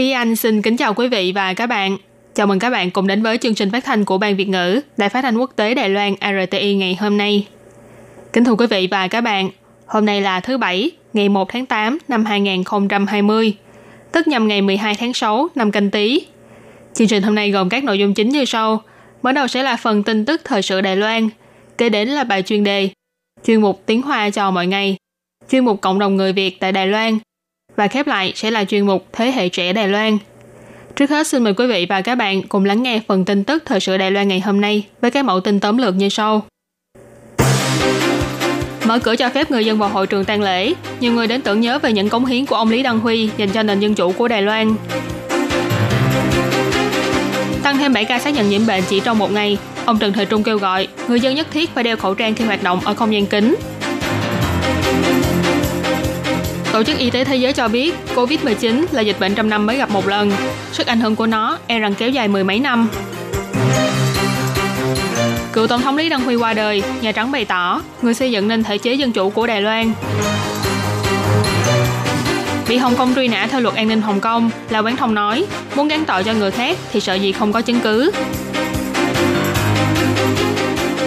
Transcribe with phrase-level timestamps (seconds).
[0.00, 1.96] Thúy Anh xin kính chào quý vị và các bạn.
[2.34, 4.80] Chào mừng các bạn cùng đến với chương trình phát thanh của Ban Việt ngữ
[4.96, 7.46] Đài Phát thanh Quốc tế Đài Loan RTI ngày hôm nay.
[8.32, 9.50] Kính thưa quý vị và các bạn,
[9.86, 13.54] hôm nay là thứ Bảy, ngày 1 tháng 8 năm 2020,
[14.12, 16.26] tức nhằm ngày 12 tháng 6 năm canh tí.
[16.94, 18.82] Chương trình hôm nay gồm các nội dung chính như sau.
[19.22, 21.28] Mở đầu sẽ là phần tin tức thời sự Đài Loan,
[21.78, 22.88] kế đến là bài chuyên đề,
[23.44, 24.96] chuyên mục tiếng Hoa cho mọi ngày,
[25.50, 27.18] chuyên mục cộng đồng người Việt tại Đài Loan,
[27.80, 30.18] và khép lại sẽ là chuyên mục Thế hệ trẻ Đài Loan.
[30.96, 33.62] Trước hết xin mời quý vị và các bạn cùng lắng nghe phần tin tức
[33.66, 36.46] thời sự Đài Loan ngày hôm nay với các mẫu tin tóm lược như sau.
[38.84, 41.60] Mở cửa cho phép người dân vào hội trường tang lễ, nhiều người đến tưởng
[41.60, 44.12] nhớ về những cống hiến của ông Lý Đăng Huy dành cho nền dân chủ
[44.12, 44.74] của Đài Loan.
[47.62, 50.26] Tăng thêm 7 ca xác nhận nhiễm bệnh chỉ trong một ngày, ông Trần Thời
[50.26, 52.94] Trung kêu gọi người dân nhất thiết phải đeo khẩu trang khi hoạt động ở
[52.94, 53.56] không gian kính.
[56.72, 59.76] Tổ chức Y tế Thế giới cho biết COVID-19 là dịch bệnh trăm năm mới
[59.76, 60.32] gặp một lần.
[60.72, 62.88] Sức ảnh hưởng của nó e rằng kéo dài mười mấy năm.
[65.52, 68.48] Cựu Tổng thống Lý Đăng Huy qua đời, Nhà Trắng bày tỏ người xây dựng
[68.48, 69.92] nên thể chế dân chủ của Đài Loan.
[72.68, 75.46] Bị Hồng Kông truy nã theo luật an ninh Hồng Kông, là Quán Thông nói,
[75.74, 78.10] muốn gán tội cho người khác thì sợ gì không có chứng cứ.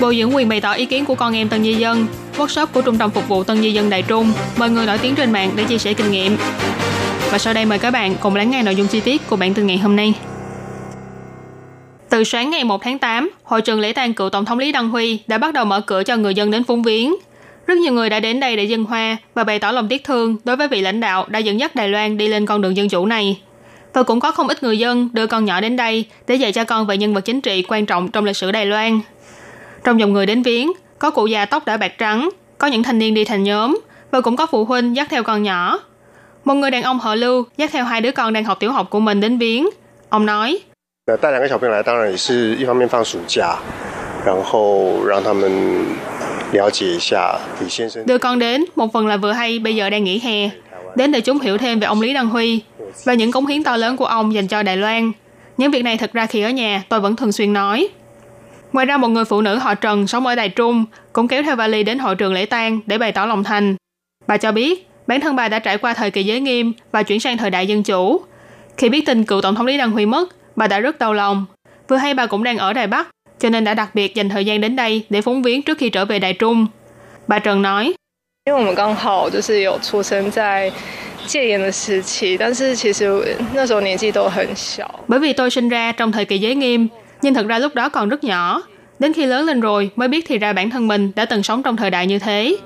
[0.01, 2.81] Bộ dưỡng quyền bày tỏ ý kiến của con em Tân Di Dân, workshop của
[2.81, 5.51] Trung tâm Phục vụ Tân Di Dân Đại Trung, mời người nổi tiếng trên mạng
[5.55, 6.37] để chia sẻ kinh nghiệm.
[7.31, 9.53] Và sau đây mời các bạn cùng lắng nghe nội dung chi tiết của bản
[9.53, 10.13] tin ngày hôm nay.
[12.09, 14.89] Từ sáng ngày 1 tháng 8, hội trường lễ tang cựu Tổng thống Lý Đăng
[14.89, 17.15] Huy đã bắt đầu mở cửa cho người dân đến phúng viếng.
[17.67, 20.37] Rất nhiều người đã đến đây để dân hoa và bày tỏ lòng tiếc thương
[20.43, 22.89] đối với vị lãnh đạo đã dẫn dắt Đài Loan đi lên con đường dân
[22.89, 23.41] chủ này.
[23.93, 26.63] Và cũng có không ít người dân đưa con nhỏ đến đây để dạy cho
[26.63, 28.99] con về nhân vật chính trị quan trọng trong lịch sử Đài Loan.
[29.83, 30.71] Trong dòng người đến viếng,
[31.03, 33.79] có cụ già tóc đã bạc trắng, có những thanh niên đi thành nhóm
[34.11, 35.79] và cũng có phụ huynh dắt theo con nhỏ.
[36.43, 38.89] Một người đàn ông họ Lưu dắt theo hai đứa con đang học tiểu học
[38.89, 39.69] của mình đến viếng.
[40.09, 40.59] Ông nói,
[48.05, 50.49] Đưa con đến, một phần là vừa hay bây giờ đang nghỉ hè,
[50.95, 52.61] đến để chúng hiểu thêm về ông Lý Đăng Huy
[53.03, 55.11] và những cống hiến to lớn của ông dành cho Đài Loan.
[55.57, 57.89] Những việc này thật ra khi ở nhà tôi vẫn thường xuyên nói.
[58.72, 61.56] Ngoài ra một người phụ nữ họ Trần sống ở Đài Trung cũng kéo theo
[61.56, 63.76] vali đến hội trường lễ tang để bày tỏ lòng thành.
[64.26, 67.20] Bà cho biết bản thân bà đã trải qua thời kỳ giới nghiêm và chuyển
[67.20, 68.20] sang thời đại dân chủ.
[68.76, 71.46] Khi biết tin cựu tổng thống Lý Đăng Huy mất, bà đã rất đau lòng.
[71.88, 73.08] Vừa hay bà cũng đang ở Đài Bắc,
[73.40, 75.90] cho nên đã đặc biệt dành thời gian đến đây để phúng viếng trước khi
[75.90, 76.66] trở về Đài Trung.
[77.26, 77.94] Bà Trần nói,
[78.44, 80.72] 因为我们刚好就是有出生在
[81.26, 84.88] 戒严的时期，但是其实那时候年纪都很小。
[85.06, 86.88] bởi vì tôi sinh ra trong thời kỳ giới nghiêm,
[87.23, 88.61] nhưng thật ra lúc đó còn rất nhỏ.
[88.99, 91.63] Đến khi lớn lên rồi mới biết thì ra bản thân mình đã từng sống
[91.63, 92.57] trong thời đại như thế.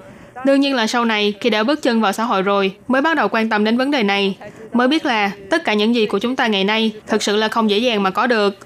[0.46, 3.18] Đương nhiên là sau này khi đã bước chân vào xã hội rồi mới bắt
[3.18, 4.38] đầu quan tâm đến vấn đề này,
[4.74, 7.48] mới biết là tất cả những gì của chúng ta ngày nay thực sự là
[7.48, 8.58] không dễ dàng mà có được.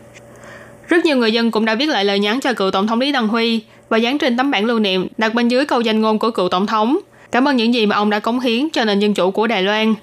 [0.88, 3.12] Rất nhiều người dân cũng đã viết lại lời nhắn cho cựu tổng thống Lý
[3.12, 6.20] Đăng Huy và dán trên tấm bảng lưu niệm đặt bên dưới câu danh ngôn
[6.20, 6.98] của cựu tổng thống.
[7.32, 9.64] Cảm ơn những gì mà ông đã cống hiến cho nền dân chủ của Đài
[9.64, 9.96] Loan.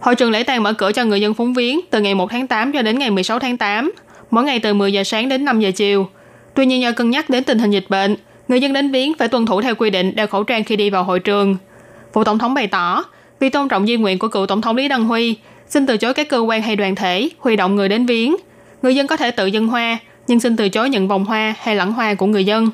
[0.00, 2.46] Hội trường lễ tang mở cửa cho người dân phóng viếng từ ngày 1 tháng
[2.46, 3.92] 8 cho đến ngày 16 tháng 8,
[4.30, 6.08] mỗi ngày từ 10 giờ sáng đến 5 giờ chiều.
[6.54, 8.16] Tuy nhiên do cân nhắc đến tình hình dịch bệnh,
[8.48, 10.90] người dân đến viếng phải tuân thủ theo quy định đeo khẩu trang khi đi
[10.90, 11.56] vào hội trường.
[12.12, 13.04] Phụ tổng thống bày tỏ,
[13.40, 15.36] vì tôn trọng di nguyện của cựu tổng thống Lý Đăng Huy,
[15.68, 18.36] xin từ chối các cơ quan hay đoàn thể huy động người đến viếng.
[18.82, 21.76] Người dân có thể tự dân hoa, nhưng xin từ chối nhận vòng hoa hay
[21.76, 22.70] lẵng hoa của người dân.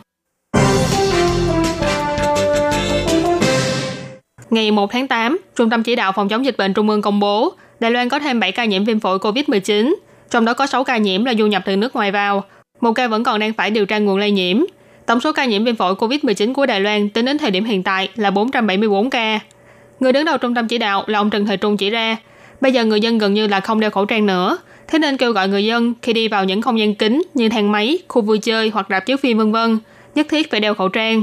[4.50, 7.20] Ngày 1 tháng 8, Trung tâm Chỉ đạo Phòng chống dịch bệnh Trung ương công
[7.20, 9.94] bố Đài Loan có thêm 7 ca nhiễm viêm phổi COVID-19,
[10.30, 12.44] trong đó có 6 ca nhiễm là du nhập từ nước ngoài vào,
[12.80, 14.64] một ca vẫn còn đang phải điều tra nguồn lây nhiễm.
[15.06, 17.82] Tổng số ca nhiễm viêm phổi COVID-19 của Đài Loan tính đến thời điểm hiện
[17.82, 19.40] tại là 474 ca.
[20.00, 22.16] Người đứng đầu trung tâm chỉ đạo là ông Trần Thời Trung chỉ ra,
[22.60, 25.32] bây giờ người dân gần như là không đeo khẩu trang nữa, thế nên kêu
[25.32, 28.38] gọi người dân khi đi vào những không gian kín như thang máy, khu vui
[28.38, 29.78] chơi hoặc rạp chiếu phim vân vân
[30.14, 31.22] nhất thiết phải đeo khẩu trang.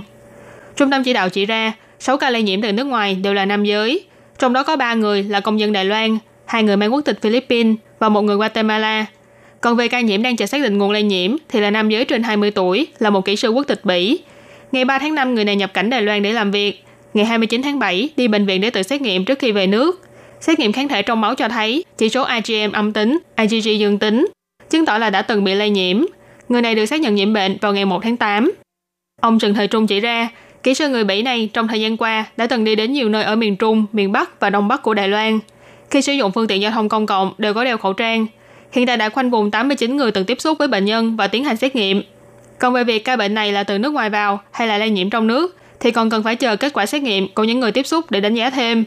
[0.76, 3.46] Trung tâm chỉ đạo chỉ ra, 6 ca lây nhiễm từ nước ngoài đều là
[3.46, 4.06] nam giới,
[4.40, 6.18] trong đó có 3 người là công dân Đài Loan,
[6.52, 9.06] hai người mang quốc tịch Philippines và một người Guatemala.
[9.62, 12.06] Còn về ca nhiễm đang chờ xác định nguồn lây nhiễm thì là nam giới
[12.06, 14.20] trên 20 tuổi, là một kỹ sư quốc tịch Bỉ.
[14.72, 16.84] Ngày 3 tháng 5 người này nhập cảnh Đài Loan để làm việc.
[17.14, 20.08] Ngày 29 tháng 7 đi bệnh viện để tự xét nghiệm trước khi về nước.
[20.40, 24.00] Xét nghiệm kháng thể trong máu cho thấy chỉ số IgM âm tính, IgG dương
[24.00, 24.28] tính,
[24.70, 26.06] chứng tỏ là đã từng bị lây nhiễm.
[26.50, 28.52] Người này được xác nhận nhiễm bệnh vào ngày 1 tháng 8.
[29.22, 30.30] Ông Trần Thời Trung chỉ ra,
[30.64, 33.24] kỹ sư người Bỉ này trong thời gian qua đã từng đi đến nhiều nơi
[33.24, 35.40] ở miền Trung, miền Bắc và Đông Bắc của Đài Loan
[35.91, 38.27] Khi sử dụng phương tiện giao thông công cộng đều có đeo khẩu trang.
[38.73, 41.45] Hiện tại đã khoanh vùng 89 người từng tiếp xúc với bệnh nhân và tiến
[41.45, 42.03] hành xét nghiệm.
[42.59, 45.11] Còn về việc ca bệnh này là từ nước ngoài vào hay là lây nhiễm
[45.11, 47.87] trong nước thì còn cần phải chờ kết quả xét nghiệm của những người tiếp
[47.87, 48.85] xúc để đánh giá thêm.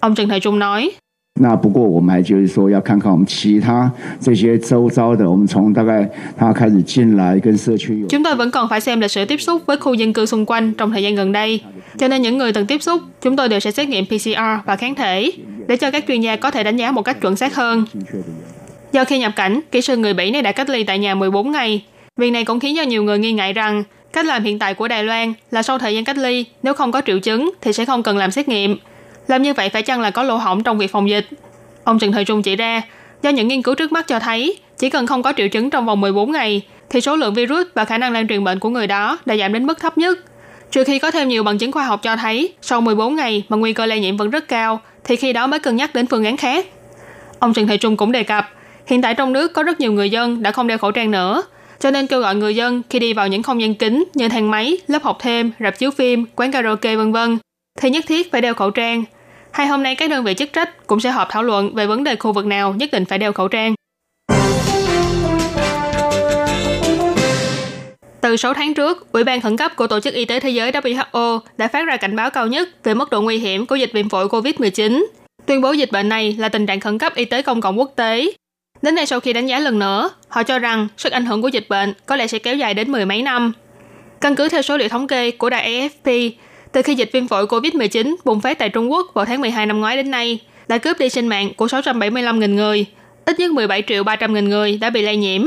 [0.00, 0.90] Ông Trần Thời Trung nói.
[1.38, 8.08] 那不过我们还就是说要看看我们其他这些周遭的，我们从大概他开始进来跟社区有。
[8.08, 10.46] Chúng tôi vẫn còn phải xem lịch sử tiếp xúc với khu dân cư xung
[10.46, 11.60] quanh trong thời gian gần đây.
[11.98, 14.76] Cho nên những người từng tiếp xúc, chúng tôi đều sẽ xét nghiệm PCR và
[14.76, 15.32] kháng thể
[15.71, 17.85] để cho các chuyên gia có thể đánh giá một cách chuẩn xác hơn.
[18.91, 21.51] Do khi nhập cảnh, kỹ sư người Bỉ này đã cách ly tại nhà 14
[21.51, 21.83] ngày.
[22.17, 23.83] Việc này cũng khiến cho nhiều người nghi ngại rằng
[24.13, 26.91] cách làm hiện tại của Đài Loan là sau thời gian cách ly, nếu không
[26.91, 28.77] có triệu chứng thì sẽ không cần làm xét nghiệm.
[29.27, 31.27] Làm như vậy phải chăng là có lỗ hổng trong việc phòng dịch?
[31.83, 32.81] Ông Trần Thời Trung chỉ ra,
[33.21, 35.85] do những nghiên cứu trước mắt cho thấy, chỉ cần không có triệu chứng trong
[35.85, 38.87] vòng 14 ngày, thì số lượng virus và khả năng lan truyền bệnh của người
[38.87, 40.19] đó đã giảm đến mức thấp nhất.
[40.71, 43.57] Trừ khi có thêm nhiều bằng chứng khoa học cho thấy, sau 14 ngày mà
[43.57, 46.25] nguy cơ lây nhiễm vẫn rất cao, thì khi đó mới cân nhắc đến phương
[46.25, 46.65] án khác.
[47.39, 48.49] Ông Trần Thị Trung cũng đề cập,
[48.87, 51.43] hiện tại trong nước có rất nhiều người dân đã không đeo khẩu trang nữa,
[51.79, 54.51] cho nên kêu gọi người dân khi đi vào những không gian kính như thang
[54.51, 57.37] máy, lớp học thêm, rạp chiếu phim, quán karaoke vân vân
[57.79, 59.03] thì nhất thiết phải đeo khẩu trang.
[59.51, 62.03] Hay hôm nay các đơn vị chức trách cũng sẽ họp thảo luận về vấn
[62.03, 63.75] đề khu vực nào nhất định phải đeo khẩu trang.
[68.21, 70.71] Từ 6 tháng trước, Ủy ban khẩn cấp của Tổ chức Y tế Thế giới
[70.71, 73.93] WHO đã phát ra cảnh báo cao nhất về mức độ nguy hiểm của dịch
[73.93, 75.05] viêm phổi COVID-19,
[75.45, 77.93] tuyên bố dịch bệnh này là tình trạng khẩn cấp y tế công cộng quốc
[77.95, 78.31] tế.
[78.81, 81.47] Đến nay sau khi đánh giá lần nữa, họ cho rằng sức ảnh hưởng của
[81.47, 83.53] dịch bệnh có lẽ sẽ kéo dài đến mười mấy năm.
[84.21, 86.31] Căn cứ theo số liệu thống kê của đài AFP,
[86.71, 89.79] từ khi dịch viêm phổi COVID-19 bùng phát tại Trung Quốc vào tháng 12 năm
[89.79, 92.85] ngoái đến nay, đã cướp đi sinh mạng của 675.000 người,
[93.25, 95.41] ít nhất 17 triệu 300.000 người đã bị lây nhiễm.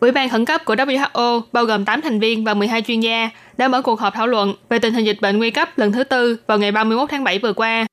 [0.00, 3.30] Ủy ban khẩn cấp của WHO bao gồm 8 thành viên và 12 chuyên gia
[3.56, 6.04] đã mở cuộc họp thảo luận về tình hình dịch bệnh nguy cấp lần thứ
[6.04, 7.86] tư vào ngày 31 tháng 7 vừa qua.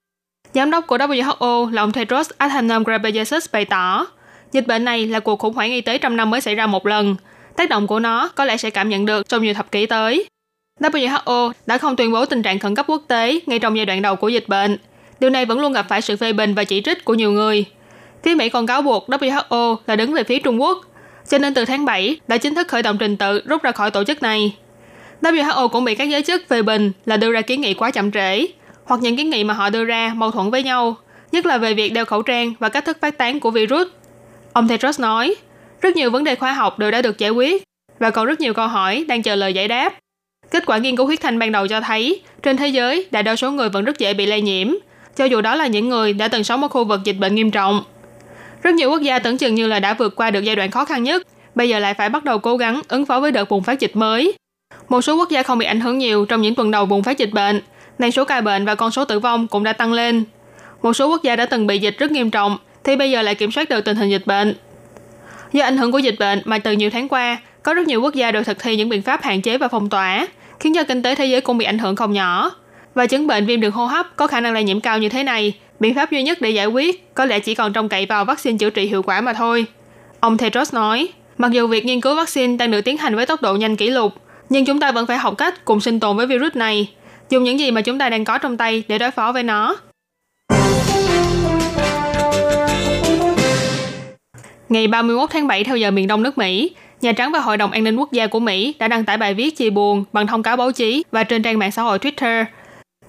[0.54, 4.08] Giám đốc của WHO là ông Tedros Adhanom Ghebreyesus bày tỏ,
[4.52, 6.86] dịch bệnh này là cuộc khủng hoảng y tế trăm năm mới xảy ra một
[6.86, 7.16] lần.
[7.56, 10.26] Tác động của nó có lẽ sẽ cảm nhận được trong nhiều thập kỷ tới.
[10.80, 14.02] WHO đã không tuyên bố tình trạng khẩn cấp quốc tế ngay trong giai đoạn
[14.02, 14.78] đầu của dịch bệnh.
[15.20, 17.66] Điều này vẫn luôn gặp phải sự phê bình và chỉ trích của nhiều người.
[18.24, 20.86] Phía Mỹ còn cáo buộc WHO là đứng về phía Trung Quốc,
[21.30, 23.92] cho nên từ tháng 7 đã chính thức khởi động trình tự rút ra khỏi
[23.92, 24.56] tổ chức này.
[25.22, 28.12] WHO cũng bị các giới chức phê bình là đưa ra kiến nghị quá chậm
[28.12, 28.46] trễ,
[28.86, 30.96] hoặc những kiến nghị mà họ đưa ra mâu thuẫn với nhau,
[31.32, 33.88] nhất là về việc đeo khẩu trang và cách thức phát tán của virus.
[34.54, 35.36] Ông Tedros nói,
[35.82, 37.64] rất nhiều vấn đề khoa học đều đã được giải quyết
[38.00, 39.94] và còn rất nhiều câu hỏi đang chờ lời giải đáp.
[40.52, 43.36] Kết quả nghiên cứu huyết thanh ban đầu cho thấy, trên thế giới, đại đa
[43.36, 44.68] số người vẫn rất dễ bị lây nhiễm,
[45.16, 47.52] cho dù đó là những người đã từng sống ở khu vực dịch bệnh nghiêm
[47.52, 47.84] trọng.
[48.66, 50.86] Rất nhiều quốc gia tưởng chừng như là đã vượt qua được giai đoạn khó
[50.86, 53.64] khăn nhất, bây giờ lại phải bắt đầu cố gắng ứng phó với đợt bùng
[53.64, 54.34] phát dịch mới.
[54.90, 57.18] Một số quốc gia không bị ảnh hưởng nhiều trong những tuần đầu bùng phát
[57.18, 57.62] dịch bệnh,
[58.00, 60.24] nay số ca bệnh và con số tử vong cũng đã tăng lên.
[60.82, 63.36] Một số quốc gia đã từng bị dịch rất nghiêm trọng, thì bây giờ lại
[63.36, 64.56] kiểm soát được tình hình dịch bệnh.
[65.54, 68.14] Do ảnh hưởng của dịch bệnh mà từ nhiều tháng qua, có rất nhiều quốc
[68.14, 70.28] gia đều thực thi những biện pháp hạn chế và phong tỏa,
[70.60, 72.52] khiến cho kinh tế thế giới cũng bị ảnh hưởng không nhỏ.
[72.96, 75.24] Và chứng bệnh viêm đường hô hấp có khả năng lây nhiễm cao như thế
[75.24, 78.26] này, biện pháp duy nhất để giải quyết có lẽ chỉ còn trông cậy vào
[78.26, 79.66] vaccine chữa trị hiệu quả mà thôi.
[80.20, 81.08] Ông Tedros nói,
[81.38, 83.90] mặc dù việc nghiên cứu vaccine đang được tiến hành với tốc độ nhanh kỷ
[83.90, 84.14] lục,
[84.50, 86.90] nhưng chúng ta vẫn phải học cách cùng sinh tồn với virus này,
[87.30, 89.76] dùng những gì mà chúng ta đang có trong tay để đối phó với nó.
[94.70, 96.72] Ngày 31 tháng 7 theo giờ miền Đông nước Mỹ,
[97.02, 99.34] Nhà Trắng và Hội đồng An ninh Quốc gia của Mỹ đã đăng tải bài
[99.34, 102.46] viết chia buồn bằng thông cáo báo chí và trên trang mạng xã hội Twitter.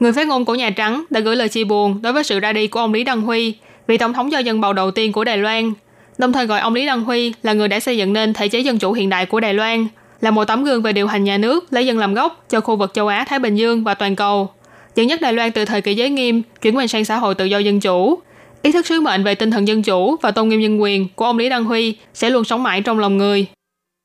[0.01, 2.53] Người phát ngôn của Nhà Trắng đã gửi lời chia buồn đối với sự ra
[2.53, 3.55] đi của ông Lý Đăng Huy,
[3.87, 5.73] vị tổng thống do dân bầu đầu tiên của Đài Loan,
[6.19, 8.61] đồng thời gọi ông Lý Đăng Huy là người đã xây dựng nên thể chế
[8.61, 9.87] dân chủ hiện đại của Đài Loan,
[10.21, 12.77] là một tấm gương về điều hành nhà nước lấy dân làm gốc cho khu
[12.77, 14.51] vực châu Á, Thái Bình Dương và toàn cầu.
[14.95, 17.45] Dẫn dắt Đài Loan từ thời kỳ giới nghiêm chuyển mình sang xã hội tự
[17.45, 18.19] do dân chủ,
[18.63, 21.25] ý thức sứ mệnh về tinh thần dân chủ và tôn nghiêm nhân quyền của
[21.25, 23.47] ông Lý Đăng Huy sẽ luôn sống mãi trong lòng người.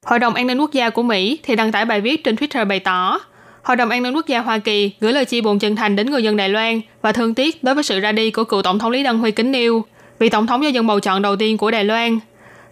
[0.05, 2.65] Hội đồng An ninh Quốc gia của Mỹ thì đăng tải bài viết trên Twitter
[2.65, 3.19] bày tỏ,
[3.63, 6.11] Hội đồng An ninh Quốc gia Hoa Kỳ gửi lời chia buồn chân thành đến
[6.11, 8.79] người dân Đài Loan và thương tiếc đối với sự ra đi của cựu tổng
[8.79, 9.85] thống Lý Đăng Huy kính Niêu,
[10.19, 12.19] vị tổng thống do dân bầu chọn đầu tiên của Đài Loan.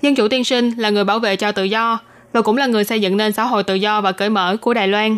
[0.02, 2.00] Dân chủ tiên sinh là người bảo vệ cho tự do
[2.34, 4.74] và cũng là người xây dựng nên xã hội tự do và cởi mở của
[4.74, 5.18] Đài Loan.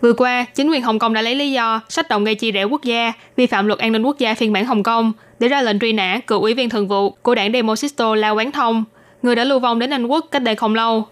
[0.00, 2.64] Vừa qua, chính quyền Hồng Kông đã lấy lý do sách động gây chia rẽ
[2.64, 5.62] quốc gia, vi phạm luật an ninh quốc gia phiên bản Hồng Kông để ra
[5.62, 8.84] lệnh truy nã cựu ủy viên thường vụ của đảng Demosisto La Quán Thông,
[9.22, 11.06] người đã lưu vong đến Anh Quốc cách đây không lâu.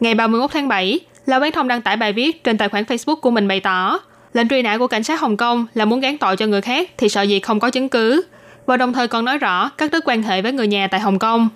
[0.00, 3.16] Ngày 31 tháng 7, La Quán Thông đăng tải bài viết trên tài khoản Facebook
[3.16, 4.00] của mình bày tỏ,
[4.32, 6.90] lệnh truy nã của cảnh sát Hồng Kông là muốn gán tội cho người khác
[6.96, 8.22] thì sợ gì không có chứng cứ,
[8.66, 11.18] và đồng thời còn nói rõ các đứt quan hệ với người nhà tại Hồng
[11.18, 11.48] Kông.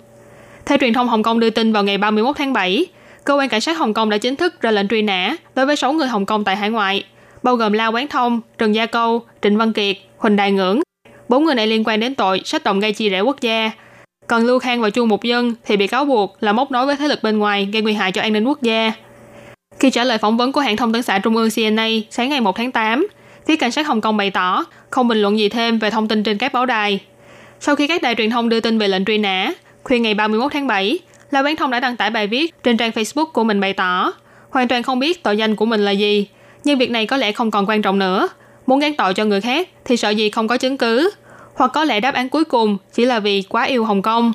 [0.65, 2.85] Theo truyền thông Hồng Kông đưa tin vào ngày 31 tháng 7,
[3.23, 5.75] cơ quan cảnh sát Hồng Kông đã chính thức ra lệnh truy nã đối với
[5.75, 7.03] 6 người Hồng Kông tại hải ngoại,
[7.43, 10.81] bao gồm La Quán Thông, Trần Gia Câu, Trịnh Văn Kiệt, Huỳnh Đại Ngưỡng.
[11.29, 13.71] Bốn người này liên quan đến tội sách động gây chia rẽ quốc gia.
[14.27, 16.95] Còn Lưu Khang và Chu Mục Dân thì bị cáo buộc là móc nối với
[16.95, 18.93] thế lực bên ngoài gây nguy hại cho an ninh quốc gia.
[19.79, 22.41] Khi trả lời phỏng vấn của hãng thông tấn xã Trung ương CNA sáng ngày
[22.41, 23.07] 1 tháng 8,
[23.47, 26.23] phía cảnh sát Hồng Kông bày tỏ không bình luận gì thêm về thông tin
[26.23, 26.99] trên các báo đài.
[27.59, 29.53] Sau khi các đài truyền thông đưa tin về lệnh truy nã,
[29.83, 30.99] khuya ngày 31 tháng 7,
[31.31, 34.11] La Quán Thông đã đăng tải bài viết trên trang Facebook của mình bày tỏ
[34.49, 36.27] hoàn toàn không biết tội danh của mình là gì,
[36.63, 38.27] nhưng việc này có lẽ không còn quan trọng nữa.
[38.67, 41.11] Muốn gán tội cho người khác thì sợ gì không có chứng cứ,
[41.55, 44.33] hoặc có lẽ đáp án cuối cùng chỉ là vì quá yêu Hồng Kông.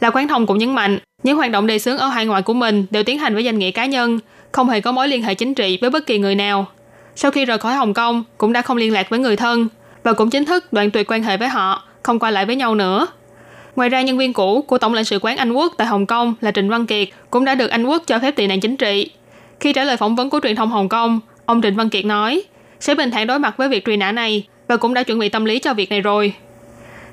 [0.00, 2.54] Là Quán Thông cũng nhấn mạnh, những hoạt động đề xướng ở hải ngoại của
[2.54, 4.18] mình đều tiến hành với danh nghĩa cá nhân,
[4.52, 6.66] không hề có mối liên hệ chính trị với bất kỳ người nào.
[7.16, 9.68] Sau khi rời khỏi Hồng Kông, cũng đã không liên lạc với người thân
[10.02, 12.74] và cũng chính thức đoạn tuyệt quan hệ với họ, không qua lại với nhau
[12.74, 13.06] nữa.
[13.76, 16.34] Ngoài ra, nhân viên cũ của Tổng lãnh sự quán Anh Quốc tại Hồng Kông
[16.40, 19.10] là Trịnh Văn Kiệt cũng đã được Anh Quốc cho phép tị nạn chính trị.
[19.60, 22.42] Khi trả lời phỏng vấn của truyền thông Hồng Kông, ông Trịnh Văn Kiệt nói
[22.80, 25.28] sẽ bình thản đối mặt với việc truy nã này và cũng đã chuẩn bị
[25.28, 26.32] tâm lý cho việc này rồi.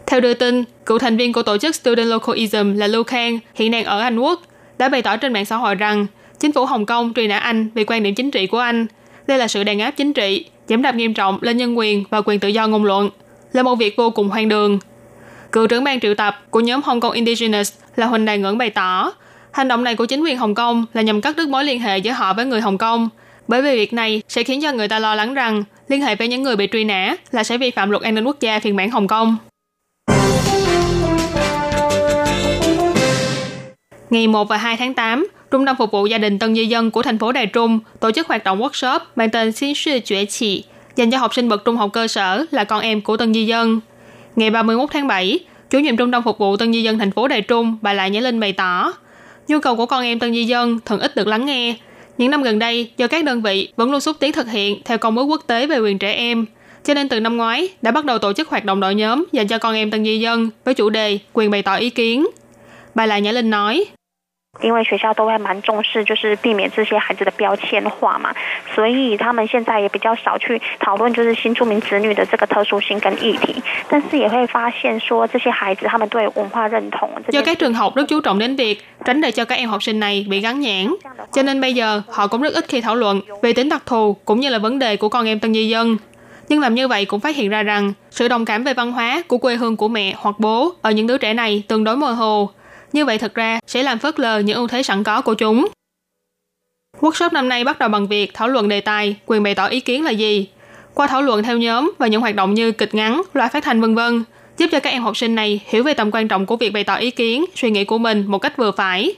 [0.05, 3.71] Theo đưa tin, cựu thành viên của tổ chức Student Localism là Lưu Khang, hiện
[3.71, 4.41] đang ở Anh Quốc,
[4.77, 6.05] đã bày tỏ trên mạng xã hội rằng
[6.39, 8.85] chính phủ Hồng Kông truy nã Anh vì quan điểm chính trị của Anh.
[9.27, 12.21] Đây là sự đàn áp chính trị, giảm đạp nghiêm trọng lên nhân quyền và
[12.21, 13.09] quyền tự do ngôn luận,
[13.53, 14.79] là một việc vô cùng hoang đường.
[15.51, 18.69] Cựu trưởng ban triệu tập của nhóm Hong Kong Indigenous là Huỳnh Đài Ngưỡng bày
[18.69, 19.13] tỏ,
[19.51, 21.97] hành động này của chính quyền Hồng Kông là nhằm cắt đứt mối liên hệ
[21.97, 23.09] giữa họ với người Hồng Kông,
[23.47, 26.27] bởi vì việc này sẽ khiến cho người ta lo lắng rằng liên hệ với
[26.27, 28.75] những người bị truy nã là sẽ vi phạm luật an ninh quốc gia phiên
[28.75, 29.37] bản Hồng Kông.
[34.09, 36.91] Ngày 1 và 2 tháng 8, Trung tâm phục vụ gia đình Tân Di Dân
[36.91, 40.27] của thành phố Đài Trung tổ chức hoạt động workshop mang tên Xin sư Chuyển
[40.27, 40.63] Chỉ
[40.95, 43.45] dành cho học sinh bậc trung học cơ sở là con em của Tân Di
[43.45, 43.79] Dân.
[44.35, 47.27] Ngày 31 tháng 7, chủ nhiệm trung tâm phục vụ Tân Di Dân thành phố
[47.27, 48.93] Đài Trung bà Lại Nhã Linh bày tỏ,
[49.47, 51.75] nhu cầu của con em Tân Di Dân thường ít được lắng nghe.
[52.19, 54.97] Những năm gần đây, do các đơn vị vẫn luôn xúc tiến thực hiện theo
[54.97, 56.45] công ước quốc tế về quyền trẻ em,
[56.83, 59.47] cho nên từ năm ngoái đã bắt đầu tổ chức hoạt động đội nhóm dành
[59.47, 62.27] cho con em Tân Di Dân với chủ đề quyền bày tỏ ý kiến.
[62.95, 63.85] Bà Lại Nhã Linh nói,
[64.62, 68.32] 因为学校都会蛮重视，就是避免这些孩子的标签化嘛，
[68.74, 77.10] 所以他们现在也比较少去讨论就是新住民子女的这个特殊性跟议题，但是也会发现说这些孩子他们对文化认同。
[77.32, 79.82] Do các trường học rất chú trọng đến việc tránh để cho các em học
[79.82, 80.94] sinh này bị gắn nhãn,
[81.32, 84.16] cho nên bây giờ họ cũng rất ít khi thảo luận về tính đặc thù
[84.24, 85.96] cũng như là vấn đề của con em tân di dân.
[86.48, 89.22] Nhưng làm như vậy cũng phát hiện ra rằng sự đồng cảm về văn hóa
[89.28, 92.12] của quê hương của mẹ hoặc bố ở những đứa trẻ này tương đối mơ
[92.12, 92.50] hồ.
[92.93, 95.67] như vậy thật ra sẽ làm phớt lờ những ưu thế sẵn có của chúng.
[96.99, 99.79] Workshop năm nay bắt đầu bằng việc thảo luận đề tài quyền bày tỏ ý
[99.79, 100.47] kiến là gì.
[100.93, 103.81] Qua thảo luận theo nhóm và những hoạt động như kịch ngắn, loa phát thanh
[103.81, 104.23] vân vân,
[104.57, 106.83] giúp cho các em học sinh này hiểu về tầm quan trọng của việc bày
[106.83, 109.15] tỏ ý kiến, suy nghĩ của mình một cách vừa phải.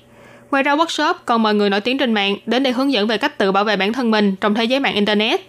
[0.51, 3.17] Ngoài ra workshop còn mời người nổi tiếng trên mạng đến để hướng dẫn về
[3.17, 5.41] cách tự bảo vệ bản thân mình trong thế giới mạng internet.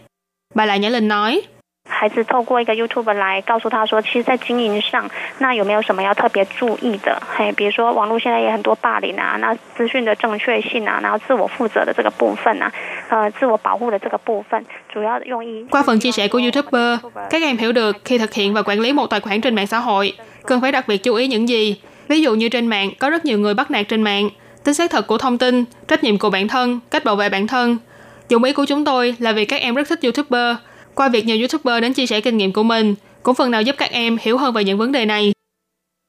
[0.55, 1.43] Bà Lại Nhã Linh nói,
[1.90, 5.10] 孩子透过一个 YouTube 来告诉他说，其实，在经营上，
[5.40, 7.20] 那有没有什么要特别注意的？
[7.36, 12.72] 嘿，比如说网络现在也很多霸凌啊，那资讯的正确性啊，然后自我负责的这个部分啊，
[13.10, 15.66] 呃，自我保护的这个部分，主要用意。
[15.72, 18.80] Qua phần chia sẻ của YouTuber, các em hiểu được khi thực hiện và quản
[18.80, 20.14] lý một tài khoản trên mạng xã hội,
[20.46, 21.82] cần phải đặc biệt chú ý những gì.
[22.08, 24.30] Ví dụ như trên mạng có rất nhiều người bắt nạt trên mạng,
[24.64, 27.48] tính xác thực của thông tin, trách nhiệm của bản thân, cách bảo vệ bản
[27.48, 27.78] thân.
[28.30, 30.56] Dụng ý của chúng tôi là vì các em rất thích YouTuber.
[30.95, 33.77] qua việc nhiều YouTuber đến chia sẻ kinh nghiệm của mình, cũng phần nào giúp
[33.79, 35.33] các em hiểu hơn về những vấn đề này.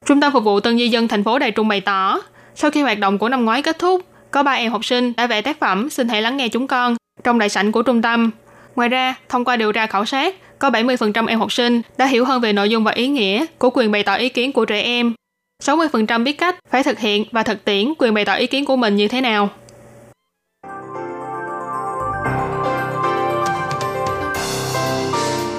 [0.06, 2.20] Trung tâm phục vụ Tân Di Dân thành phố Đài Trung bày tỏ,
[2.54, 5.26] sau khi hoạt động của năm ngoái kết thúc, có ba em học sinh đã
[5.26, 8.30] vẽ tác phẩm xin hãy lắng nghe chúng con trong đại sảnh của trung tâm.
[8.76, 12.24] Ngoài ra, thông qua điều tra khảo sát, có 70% em học sinh đã hiểu
[12.24, 14.80] hơn về nội dung và ý nghĩa của quyền bày tỏ ý kiến của trẻ
[14.82, 15.14] em.
[15.62, 18.76] 60% biết cách phải thực hiện và thực tiễn quyền bày tỏ ý kiến của
[18.76, 19.50] mình như thế nào.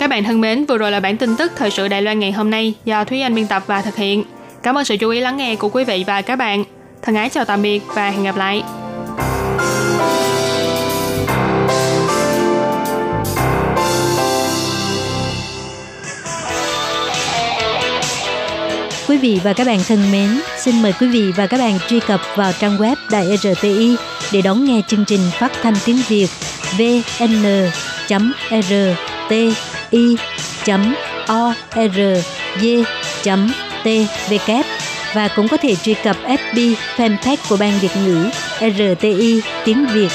[0.06, 2.32] Các bạn thân mến, vừa rồi là bản tin tức thời sự Đài Loan ngày
[2.32, 4.24] hôm nay do Thúy Anh biên tập và thực hiện.
[4.64, 6.64] Cảm ơn sự chú ý lắng nghe của quý vị và các bạn.
[7.02, 8.64] Thân ái chào tạm biệt và hẹn gặp lại.
[19.08, 22.00] Quý vị và các bạn thân mến, xin mời quý vị và các bạn truy
[22.00, 23.96] cập vào trang web Đài RTI
[24.32, 26.28] để đón nghe chương trình phát thanh tiếng Việt
[29.96, 30.18] i.
[31.28, 32.00] o r
[32.62, 32.84] y.
[33.24, 34.66] t org.tvk
[35.14, 40.10] và cũng có thể truy cập FB fanpage của Ban Việt ngữ RTI tiếng Việt.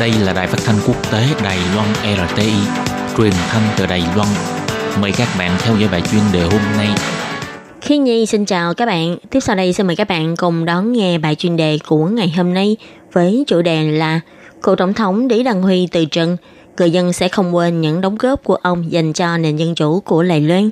[0.00, 1.88] Đây là đài phát thanh quốc tế Đài Loan
[2.28, 2.52] RTI,
[3.16, 4.28] truyền thanh từ Đài Loan.
[5.00, 6.88] Mời các bạn theo dõi bài chuyên đề hôm nay
[7.90, 9.16] khi Nhi xin chào các bạn.
[9.30, 12.32] Tiếp sau đây xin mời các bạn cùng đón nghe bài chuyên đề của ngày
[12.36, 12.76] hôm nay
[13.12, 14.20] với chủ đề là
[14.62, 16.36] Cựu Tổng thống Lý Đăng Huy từ trần,
[16.78, 20.00] người dân sẽ không quên những đóng góp của ông dành cho nền dân chủ
[20.00, 20.70] của Lài Loan.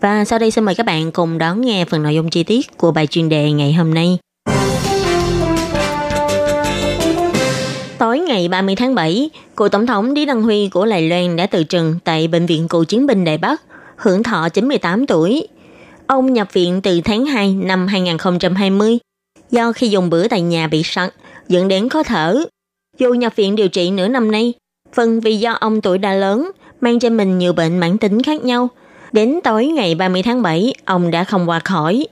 [0.00, 2.78] Và sau đây xin mời các bạn cùng đón nghe phần nội dung chi tiết
[2.78, 4.18] của bài chuyên đề ngày hôm nay.
[7.98, 11.46] Tối ngày 30 tháng 7, cựu tổng thống Lý Đăng Huy của Lài Loan đã
[11.46, 13.62] từ trần tại Bệnh viện Cựu chiến binh Đài Bắc,
[13.96, 15.48] hưởng thọ 98 tuổi.
[16.06, 18.98] Ông nhập viện từ tháng 2 năm 2020
[19.50, 21.14] do khi dùng bữa tại nhà bị sặc,
[21.48, 22.44] dẫn đến khó thở.
[22.98, 24.52] Dù nhập viện điều trị nửa năm nay,
[24.92, 28.44] phần vì do ông tuổi đã lớn, mang trên mình nhiều bệnh mãn tính khác
[28.44, 28.68] nhau.
[29.12, 32.06] Đến tối ngày 30 tháng 7, ông đã không qua khỏi.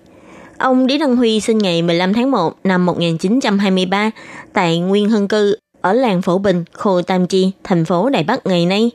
[0.58, 4.10] Ông Lý Đăng Huy sinh ngày 15 tháng 1 năm 1923
[4.52, 8.46] tại Nguyên Hưng Cư ở làng Phổ Bình, khu Tam Chi, thành phố Đài Bắc
[8.46, 8.90] ngày nay.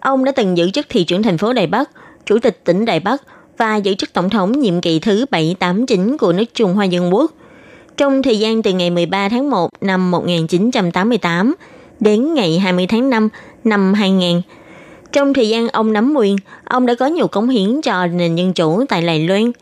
[0.00, 1.90] Ông đã từng giữ chức thị trưởng thành phố Đài Bắc,
[2.26, 3.22] chủ tịch tỉnh Đài Bắc
[3.58, 7.32] và giữ chức tổng thống nhiệm kỳ thứ 789 của nước Trung Hoa Dân Quốc.
[7.96, 11.54] Trong thời gian từ ngày 13 tháng 1 năm 1988
[12.00, 13.28] đến ngày 20 tháng 5
[13.64, 14.42] năm 2000,
[15.12, 18.52] trong thời gian ông nắm quyền, ông đã có nhiều cống hiến cho nền dân
[18.52, 19.52] chủ tại Đài Loan.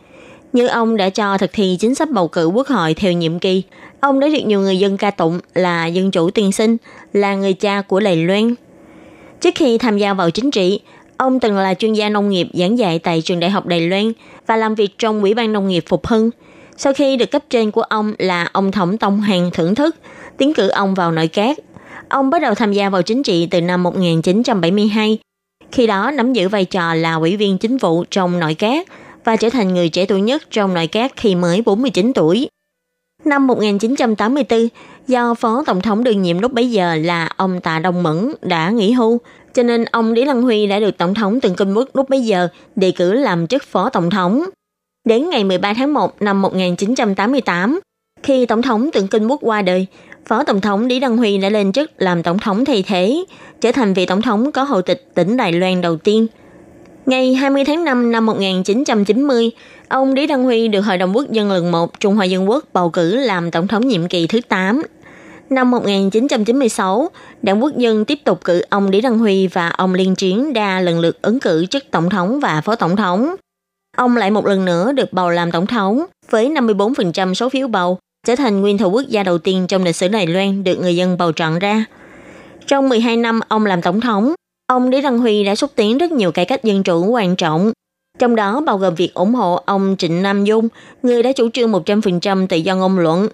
[0.52, 3.62] Như ông đã cho thực thi chính sách bầu cử quốc hội theo nhiệm kỳ,
[4.00, 6.76] ông đã được nhiều người dân ca tụng là dân chủ tiên sinh,
[7.12, 8.54] là người cha của Đài Loan.
[9.40, 10.80] Trước khi tham gia vào chính trị,
[11.22, 14.12] ông từng là chuyên gia nông nghiệp giảng dạy tại trường đại học Đài Loan
[14.46, 16.30] và làm việc trong Ủy ban Nông nghiệp Phục Hưng.
[16.76, 19.96] Sau khi được cấp trên của ông là ông Thống Tông Hàng thưởng thức,
[20.38, 21.58] tiến cử ông vào nội các.
[22.08, 25.18] Ông bắt đầu tham gia vào chính trị từ năm 1972
[25.72, 28.88] khi đó nắm giữ vai trò là ủy viên chính vụ trong nội các
[29.24, 32.48] và trở thành người trẻ tuổi nhất trong nội các khi mới 49 tuổi.
[33.24, 34.68] Năm 1984,
[35.06, 38.70] do Phó Tổng thống đương nhiệm lúc bấy giờ là ông Tạ Đông Mẫn đã
[38.70, 39.20] nghỉ hưu,
[39.54, 42.20] cho nên ông Lý Lăng Huy đã được Tổng thống Từng Kinh Quốc lúc bấy
[42.20, 44.44] giờ đề cử làm chức Phó Tổng thống.
[45.04, 47.80] Đến ngày 13 tháng 1 năm 1988,
[48.22, 49.86] khi Tổng thống Từng Kinh Quốc qua đời,
[50.26, 53.24] Phó Tổng thống Lý Đăng Huy đã lên chức làm Tổng thống thay thế,
[53.60, 56.26] trở thành vị Tổng thống có hậu tịch tỉnh Đài Loan đầu tiên.
[57.06, 59.50] Ngày 20 tháng 5 năm 1990,
[59.88, 62.64] ông Lý Đăng Huy được Hội đồng Quốc dân lần 1 Trung Hoa Dân Quốc
[62.72, 64.82] bầu cử làm Tổng thống nhiệm kỳ thứ 8.
[65.52, 67.10] Năm 1996,
[67.42, 70.80] Đảng Quốc dân tiếp tục cử ông Lý Đăng Huy và ông Liên Chiến đa
[70.80, 73.34] lần lượt ứng cử chức Tổng thống và Phó Tổng thống.
[73.96, 77.98] Ông lại một lần nữa được bầu làm Tổng thống với 54% số phiếu bầu
[78.26, 80.96] trở thành nguyên thủ quốc gia đầu tiên trong lịch sử Đài Loan được người
[80.96, 81.84] dân bầu chọn ra.
[82.66, 84.34] Trong 12 năm ông làm tổng thống,
[84.66, 87.72] ông Lý Đăng Huy đã xúc tiến rất nhiều cải cách dân chủ quan trọng.
[88.18, 90.68] Trong đó bao gồm việc ủng hộ ông Trịnh Nam Dung,
[91.02, 93.28] người đã chủ trương 100% tự do ngôn luận.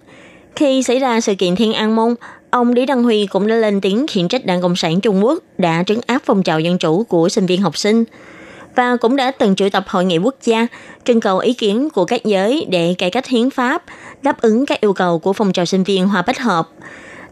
[0.58, 2.14] Khi xảy ra sự kiện Thiên An Môn,
[2.50, 5.42] ông Lý Đăng Huy cũng đã lên tiếng khiển trách Đảng Cộng sản Trung Quốc
[5.58, 8.04] đã trấn áp phong trào dân chủ của sinh viên học sinh
[8.76, 10.66] và cũng đã từng triệu tập hội nghị quốc gia
[11.04, 13.84] trưng cầu ý kiến của các giới để cải cách hiến pháp,
[14.22, 16.68] đáp ứng các yêu cầu của phong trào sinh viên hòa Bách Hợp.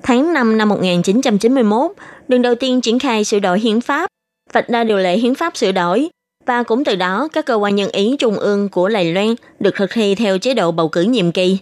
[0.02, 1.92] Tháng 5 năm 1991,
[2.28, 4.10] lần đầu tiên triển khai sửa đổi hiến pháp,
[4.52, 6.08] vạch ra điều lệ hiến pháp sửa đổi,
[6.46, 9.74] và cũng từ đó các cơ quan nhân ý trung ương của Lài Loan được
[9.76, 11.58] thực thi theo chế độ bầu cử nhiệm kỳ.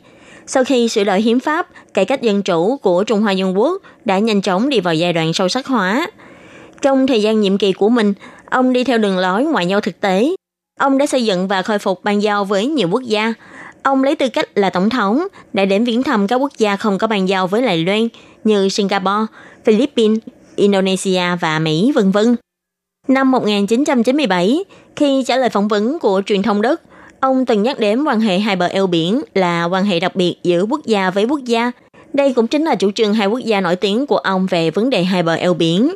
[0.47, 3.83] Sau khi sửa đổi hiến pháp, cải cách dân chủ của Trung Hoa Dân Quốc
[4.05, 6.07] đã nhanh chóng đi vào giai đoạn sâu sắc hóa.
[6.83, 8.15] Trong thời gian nhiệm kỳ của mình,
[8.51, 10.35] ông đi theo đường lối ngoại giao thực tế.
[10.81, 13.35] Ông đã xây dựng và khôi phục ban giao với nhiều quốc gia,
[13.85, 16.99] Ông lấy tư cách là tổng thống đã đến viếng thăm các quốc gia không
[16.99, 18.09] có bàn giao với Đài Loan
[18.45, 19.27] như Singapore,
[19.65, 20.19] Philippines,
[20.57, 22.37] Indonesia và Mỹ, vân vân.
[23.09, 24.65] Năm 1997,
[24.97, 26.81] khi trả lời phỏng vấn của truyền thông Đức,
[27.25, 30.37] ông từng nhắc đến quan hệ hai bờ eo biển là quan hệ đặc biệt
[30.43, 31.73] giữa quốc gia với quốc gia.
[32.13, 34.91] Đây cũng chính là chủ trương hai quốc gia nổi tiếng của ông về vấn
[34.91, 35.95] đề hai bờ eo biển.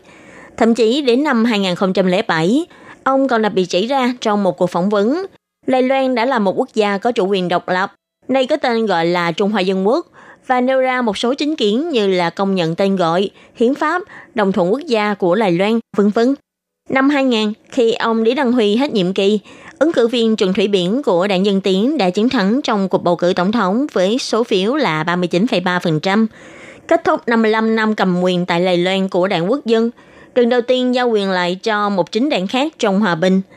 [0.56, 2.66] Thậm chí đến năm 2007,
[3.04, 5.26] ông còn đặc biệt chỉ ra trong một cuộc phỏng vấn
[5.66, 7.94] Đài Loan đã là một quốc gia có chủ quyền độc lập,
[8.28, 10.06] nay có tên gọi là Trung Hoa Dân Quốc,
[10.46, 14.02] và nêu ra một số chính kiến như là công nhận tên gọi, hiến pháp,
[14.34, 16.34] đồng thuận quốc gia của Đài Loan, vân vân.
[16.88, 19.40] Năm 2000, khi ông Lý Đăng Huy hết nhiệm kỳ,
[19.78, 23.02] ứng cử viên Trần Thủy Biển của Đảng Dân Tiến đã chiến thắng trong cuộc
[23.02, 26.26] bầu cử tổng thống với số phiếu là 39,3%,
[26.88, 29.90] kết thúc 55 năm cầm quyền tại lầy Loan của Đảng Quốc dân,
[30.34, 33.40] lần đầu tiên giao quyền lại cho một chính đảng khác trong hòa bình–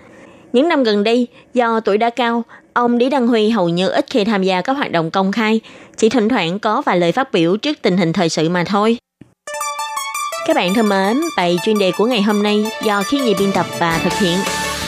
[0.54, 4.06] những năm gần đây, do tuổi đã cao, ông Lý Đăng Huy hầu như ít
[4.10, 5.60] khi tham gia các hoạt động công khai,
[5.98, 8.98] chỉ thỉnh thoảng có vài lời phát biểu trước tình hình thời sự mà thôi.
[10.48, 13.52] Các bạn thân mến, bài chuyên đề của ngày hôm nay do khí nhị biên
[13.52, 14.38] tập và thực hiện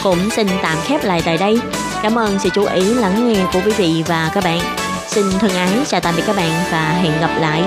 [0.03, 1.59] cũng xin tạm khép lại tại đây.
[2.03, 4.59] Cảm ơn sự chú ý, lắng nghe của quý vị và các bạn.
[5.07, 7.63] Xin thân ái chào tạm biệt các bạn và hẹn gặp lại.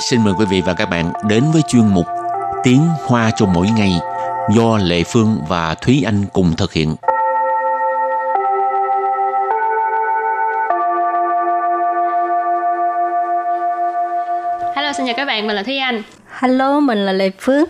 [0.00, 2.06] Xin mời quý vị và các bạn đến với chuyên mục
[2.62, 3.92] Tiếng Hoa cho mỗi ngày
[4.48, 6.96] do Lệ Phương và Thúy Anh cùng thực hiện.
[14.76, 16.02] Hello, xin chào các bạn, mình là Thúy Anh.
[16.38, 17.64] Hello, mình là Lệ Phương.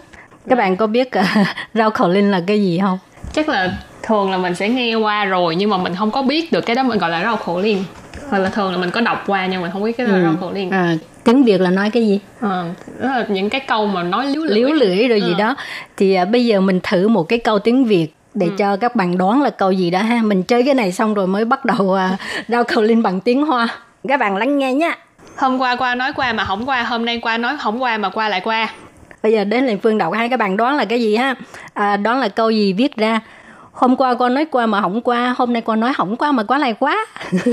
[0.48, 2.98] Các bạn có biết uh, rau khẩu linh là cái gì không?
[3.32, 6.52] Chắc là thường là mình sẽ nghe qua rồi nhưng mà mình không có biết
[6.52, 7.84] được cái đó mình gọi là rau khổ liên
[8.30, 10.36] hoặc là thường là mình có đọc qua nhưng mà không biết cái đó ừ.
[10.40, 10.70] khổ liên.
[10.70, 12.20] À, tiếng việt là nói cái gì?
[12.40, 12.64] À,
[13.00, 14.54] đó là những cái câu mà nói liếu lưỡi.
[14.54, 15.26] Liếu lưỡi rồi ừ.
[15.26, 15.56] gì đó.
[15.96, 18.52] Thì à, bây giờ mình thử một cái câu tiếng việt để ừ.
[18.58, 20.20] cho các bạn đoán là câu gì đó ha.
[20.22, 22.16] Mình chơi cái này xong rồi mới bắt đầu à,
[22.48, 23.68] rau khẩu linh bằng tiếng hoa.
[24.08, 24.94] Các bạn lắng nghe nhé
[25.36, 28.10] hôm qua qua nói qua mà không qua hôm nay qua nói không qua mà
[28.10, 28.68] qua lại qua.
[29.22, 31.34] Bây giờ đến liền phương đọc hai các bạn đoán là cái gì ha?
[31.74, 33.20] À, đoán là câu gì viết ra
[33.80, 36.42] hôm qua con nói qua mà không qua hôm nay con nói không qua mà
[36.42, 37.06] quá lại quá.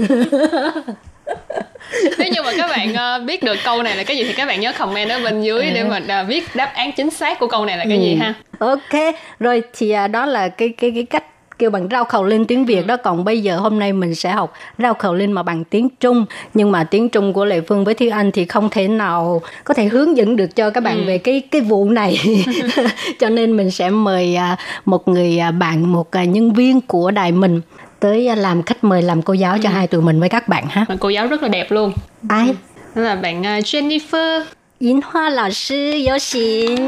[2.18, 4.46] Nếu như mà các bạn uh, biết được câu này là cái gì thì các
[4.46, 7.48] bạn nhớ comment ở bên dưới để mà uh, viết đáp án chính xác của
[7.48, 8.02] câu này là cái ừ.
[8.04, 8.34] gì ha.
[8.60, 11.24] Ok rồi thì uh, đó là cái cái cái cách
[11.60, 12.98] kêu bằng rau khẩu linh tiếng Việt đó.
[12.98, 16.26] Còn bây giờ hôm nay mình sẽ học rau khẩu linh mà bằng tiếng Trung.
[16.54, 19.74] Nhưng mà tiếng Trung của Lệ Phương với Thi Anh thì không thể nào có
[19.74, 21.04] thể hướng dẫn được cho các bạn ừ.
[21.08, 22.17] về cái cái vụ này.
[23.20, 27.12] Cho nên mình sẽ mời à, một người à, bạn một à, nhân viên của
[27.12, 27.62] đài mình
[28.00, 29.74] tới làm khách mời làm cô giáo cho ừ.
[29.74, 30.86] hai tụi mình với các bạn ha.
[31.00, 31.93] Cô giáo rất là đẹp luôn.
[32.30, 32.56] Ai?
[32.96, 34.41] Đó là bạn Jennifer.
[34.80, 36.88] Yến Hoa lão sư 有请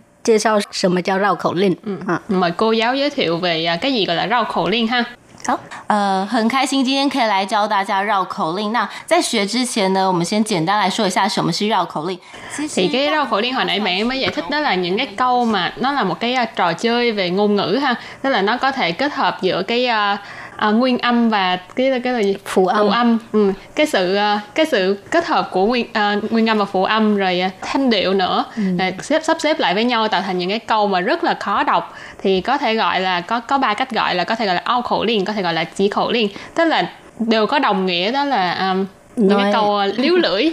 [0.22, 1.76] 介绍什么叫绕口令。
[1.84, 5.04] 嗯啊，mời cô giáo giới thiệu về cái gì gọi là 绕口令哈。
[5.46, 8.72] 好，呃，很开心今天可以来教大家绕口令。
[8.72, 12.18] 那在学之前呢，我们先简单来说一下什么是绕口令。
[12.74, 16.02] thì cái 绕口令hồi nãy mẹ mới giải thích đó là những cái câu mà nó là
[16.04, 19.14] một cái uh, trò chơi về ngôn ngữ ha, tức là nó có thể kết
[19.14, 20.18] hợp giữa cái uh,
[20.61, 22.35] à, nguyên âm và cái cái là gì?
[22.45, 23.17] Phụ âm, phụ âm.
[23.31, 23.51] Ừ.
[23.75, 27.17] cái sự à, cái sự kết hợp của nguyên à, nguyên âm và phụ âm
[27.17, 28.45] rồi à, thanh điệu nữa.
[28.55, 28.63] Ừ.
[28.79, 31.33] rồi xếp sắp xếp lại với nhau tạo thành những cái câu mà rất là
[31.33, 31.97] khó đọc.
[32.21, 34.61] Thì có thể gọi là có có ba cách gọi là có thể gọi là
[34.65, 36.29] ao khẩu liền có thể gọi là chỉ khẩu liền.
[36.55, 39.43] Tức là đều có đồng nghĩa đó là um, những Nói...
[39.43, 40.49] cái câu uh, liếu lưỡi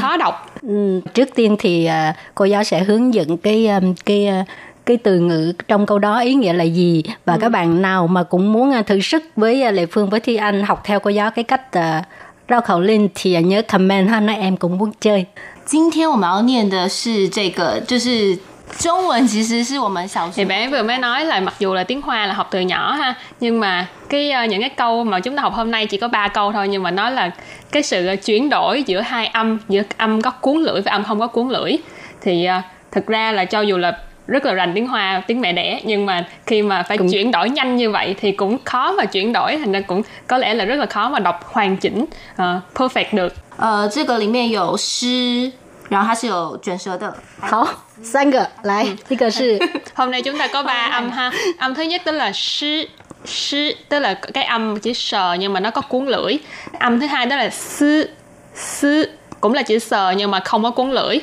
[0.00, 0.46] khó đọc.
[0.62, 4.46] Ừ, trước tiên thì uh, cô giáo sẽ hướng dẫn cái um, cái uh,
[4.89, 7.39] cái từ ngữ trong câu đó ý nghĩa là gì và ừ.
[7.41, 10.35] các bạn nào mà cũng muốn à, thử sức với à, Lệ Phương với Thi
[10.35, 12.05] Anh học theo cô giáo cái cách uh,
[12.49, 15.25] rao khẩu lên thì nhớ comment ha nói em cũng muốn chơi.
[15.65, 18.37] 今天我们要念的是这个，就是
[18.77, 20.33] 中文其实是我们小学。
[20.35, 23.15] thì bé vừa mới nói là mặc dù là tiếng Hoa là học từ nhỏ ha,
[23.39, 26.07] nhưng mà cái uh, những cái câu mà chúng ta học hôm nay chỉ có
[26.07, 27.31] ba câu thôi nhưng mà nó là
[27.71, 31.03] cái sự uh, chuyển đổi giữa hai âm, giữa âm có cuốn lưỡi và âm
[31.03, 31.77] không có cuốn lưỡi.
[32.21, 33.97] Thì uh, thực ra là cho dù là
[34.29, 37.11] rất là rành tiếng hoa tiếng mẹ đẻ nhưng mà khi mà phải cũng...
[37.11, 40.37] chuyển đổi nhanh như vậy thì cũng khó mà chuyển đổi thành ra cũng có
[40.37, 42.39] lẽ là rất là khó mà đọc hoàn chỉnh uh,
[42.73, 45.51] perfect được 呃，这个里面有诗，
[45.89, 47.15] 然后它是有卷舌的。
[47.39, 47.65] 好，
[48.03, 49.57] 三个来，一个是
[49.93, 51.31] hôm nay chúng ta có ba âm ha.
[51.59, 52.87] Âm thứ nhất đó là sư
[53.25, 56.37] sư tức là cái âm chữ sờ nhưng mà nó có cuốn lưỡi.
[56.79, 58.09] Âm thứ hai đó là sư
[58.55, 59.09] sư
[59.41, 61.19] cũng là chữ sờ nhưng mà không có cuốn lưỡi.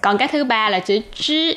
[0.00, 1.54] Còn cái thứ ba là chữ chữ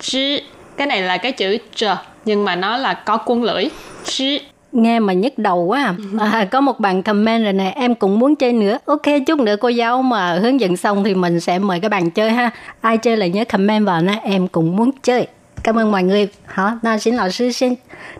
[0.00, 0.38] chứ
[0.76, 1.84] cái này là cái chữ ch
[2.24, 3.68] nhưng mà nó là có cuốn lưỡi
[4.04, 4.38] chứ
[4.72, 5.94] nghe mà nhức đầu quá à.
[6.32, 9.56] à, có một bạn comment rồi nè em cũng muốn chơi nữa ok chút nữa
[9.60, 12.98] cô giáo mà hướng dẫn xong thì mình sẽ mời các bạn chơi ha ai
[12.98, 15.26] chơi là nhớ comment vào nè em cũng muốn chơi
[15.62, 17.76] cảm ơn mọi người 好那邢老师先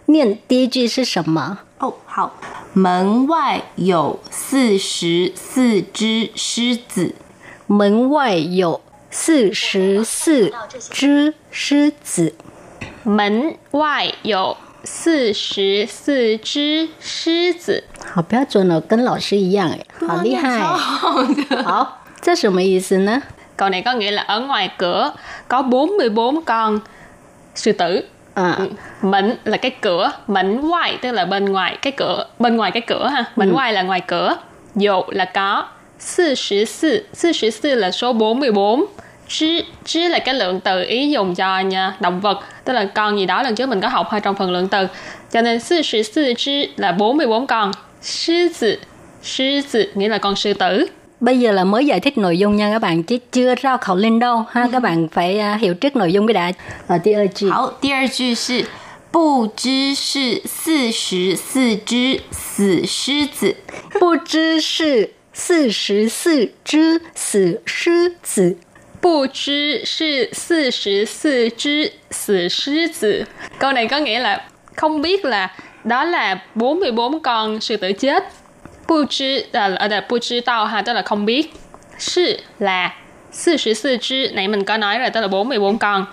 [0.06, 2.32] 念第一句是什么哦好
[2.72, 7.14] 门外有四十四只狮子
[7.66, 10.52] 门外有 四十四
[10.90, 12.34] 只狮子，
[13.04, 17.84] 门外有四十四只狮子。
[18.14, 20.58] 好标准哦，跟老师一样哎，好厉害！
[21.64, 23.22] 好，这什么意思呢？
[23.56, 25.12] Câu này có nghĩa là ở ngoài cửa
[25.48, 26.80] có 44 con
[27.54, 28.04] sư tử.
[28.34, 28.58] À.
[29.02, 32.82] Mệnh là cái cửa, mệnh ngoài tức là bên ngoài cái cửa, bên ngoài cái
[32.86, 33.24] cửa ha.
[33.36, 33.52] Mệnh ừ.
[33.52, 34.36] ngoài là ngoài cửa.
[34.74, 35.66] Dụ là có.
[36.18, 38.84] 44, 44 là số 44
[39.28, 43.18] Chứ, chứ là cái lượng từ ý dùng cho nha, động vật tức là con
[43.18, 44.86] gì đó lần trước mình có học hơi trong phần lượng từ
[45.32, 48.76] cho nên 44 chứ là 44 con sư tử
[49.22, 50.86] sư tử nghĩa là con sư tử
[51.20, 53.96] bây giờ là mới giải thích nội dung nha các bạn chứ chưa ra khẩu
[53.96, 56.52] lên đâu ha các bạn phải uh, hiểu trước nội dung cái đã
[56.86, 58.64] ở第二句好，第二句是
[59.10, 63.56] 不知是四十四只死狮子，
[64.00, 68.56] 不知是 四十四只死狮子。
[69.02, 73.26] 不知是四十四只死狮子.
[73.58, 74.44] Câu này có nghĩa là
[74.76, 78.24] không biết là đó là 44 con sư tử chết.
[78.88, 81.52] Bu zhi là ở đây bu zhi tao ha, tức là không biết.
[81.98, 82.94] Sư là
[83.46, 86.06] 44 只, nãy mình có nói rồi, tức là 44 con.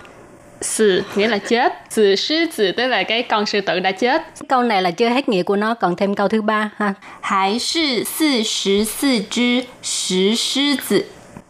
[0.61, 4.21] Sì nghĩa là chết, sì sư sì tức là cái con sư tử đã chết.
[4.49, 6.93] Câu này là chưa hết nghĩa của nó, còn thêm câu thứ ba ha.
[7.21, 11.03] Hãy sư sì sư sư chứ sư sư tử.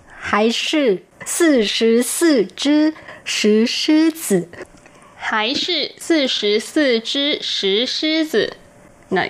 [0.07, 2.91] Hãy sư sì sư sư chứ
[3.25, 4.43] sư sư tử.
[5.15, 8.49] Hãy sư sì sư sư chứ sư sư tử.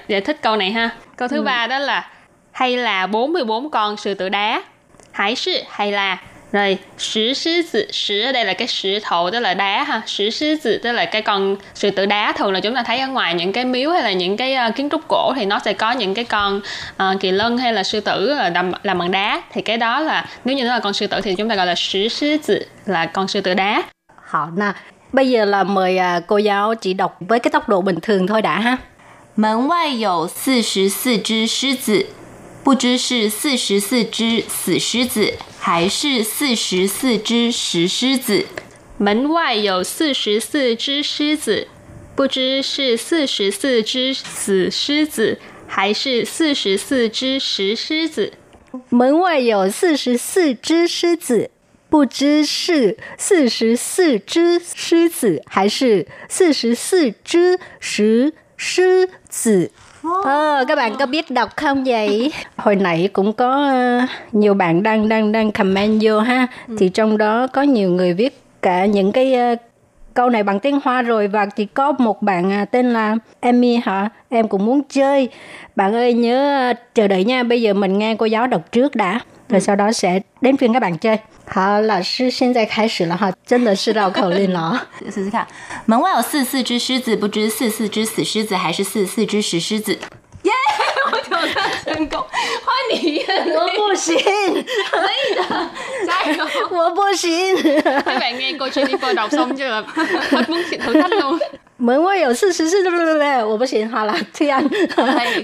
[0.08, 0.90] Giải thích câu này ha.
[1.18, 1.44] Câu thứ ừ.
[1.44, 2.10] ba đó là
[2.52, 4.64] hay là 44 con sư tử đá.
[5.12, 6.18] Hãy sư hay là
[6.55, 10.03] rồi sử sư tử sử ở đây là cái sử thổ tức là đá ha
[10.07, 12.99] sử sư tử tức là cái con sư tử đá thường là chúng ta thấy
[12.99, 15.59] ở ngoài những cái miếu hay là những cái uh, kiến trúc cổ thì nó
[15.65, 16.61] sẽ có những cái con
[17.03, 20.27] uh, kỳ lân hay là sư tử làm làm bằng đá thì cái đó là
[20.45, 22.65] nếu như nó là con sư tử thì chúng ta gọi là sử sư tử
[22.87, 23.83] là con sư tử đá
[24.25, 24.73] Hảo nè,
[25.13, 28.27] bây giờ là mời à, cô giáo chỉ đọc với cái tốc độ bình thường
[28.27, 28.77] thôi đã ha.
[29.41, 32.07] 门外有四十四只狮子，
[32.66, 38.44] 不知是四十四只死狮子，还是四十四只石狮子。
[38.98, 41.68] 门外有四十四只狮子，
[42.16, 48.34] 不知是四十四只死狮子，还是四十四只石狮子。
[48.90, 51.52] 门外有四十四只狮子，
[51.88, 59.70] 不知是四十四只狮子还是四十四只石狮子。
[60.24, 62.32] Ờ, các bạn có biết đọc không vậy?
[62.58, 66.48] Hồi nãy cũng có ờ, nhiều bạn đang đang đang comment vô ha.
[66.78, 69.56] Thì trong đó có nhiều người viết cả những cái ờ,
[70.14, 73.76] câu này bằng tiếng Hoa rồi và chỉ có một bạn à, tên là Emmy
[73.76, 74.10] hả?
[74.30, 75.30] Em cũng muốn chơi.
[75.76, 77.44] Bạn ơi nhớ ờ, chờ đợi nha.
[77.44, 79.20] Bây giờ mình nghe cô giáo đọc trước đã.
[79.50, 81.18] Rồi sau đó sẽ đến phiên các bạn chơi.
[81.48, 84.88] 好，老师现在开始了哈，真的是绕口令了啊！
[85.14, 85.46] 试试看，
[85.86, 89.94] 门外有四四只狮子，不知四四只死狮子还是四四只石狮子。
[90.42, 90.52] 耶！
[91.12, 91.54] 我挑战
[91.84, 93.26] 成功，换你演。
[93.54, 95.70] 我不行，可以的，
[96.08, 96.48] 加油！
[96.72, 97.56] 我不行。
[98.04, 99.84] Các bạn nghe cô Jennifer đọc xong chưa là
[100.32, 101.40] hết muốn thử thách luôn.
[101.78, 103.20] 门外有四十四，对不对？
[103.20, 103.44] 对？
[103.44, 104.64] 我不行，好了，这样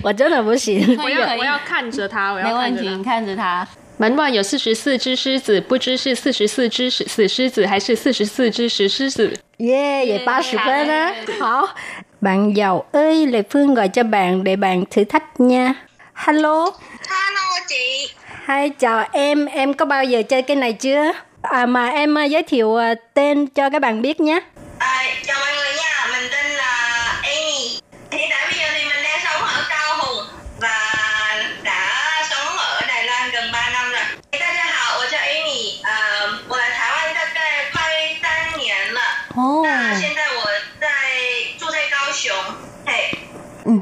[0.01, 0.97] 我真的不行。
[1.03, 2.97] 我要我要看着他，我要没问题，看着他。
[2.97, 3.67] 你看着他。
[4.00, 9.32] 门外有四十四只狮子，不知是四十四只死死狮子还是四十四只石狮子。
[9.58, 11.14] Yeah, vậy 30 phân á.
[11.40, 11.66] Hảo.
[12.20, 15.74] Bạn giàu ơi, Lê Phương gọi cho bạn để bạn thử thách nha.
[16.14, 16.64] Hello.
[17.08, 18.08] Hello chị.
[18.48, 19.46] Hi, chào em.
[19.46, 21.12] Em có bao giờ chơi cái này chưa?
[21.42, 24.40] À mà em à, giới thiệu à, tên cho các bạn biết nhé.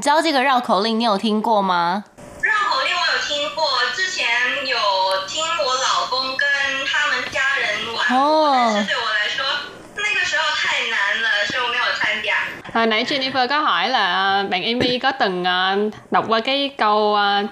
[0.00, 2.04] 你知道这个绕口令你有听过吗？
[2.40, 4.26] 绕口令我有听过，之前
[4.66, 4.78] 有
[5.28, 6.48] 听我老公跟
[6.86, 9.44] 他们家人玩过，哦但是对我来说
[9.96, 12.34] 那个时候太难了，所以我没有参加。
[12.72, 15.76] Hồi nãy Jennifer có hỏi là bạn Amy có từng à,
[16.10, 17.42] đọc qua cái câu à,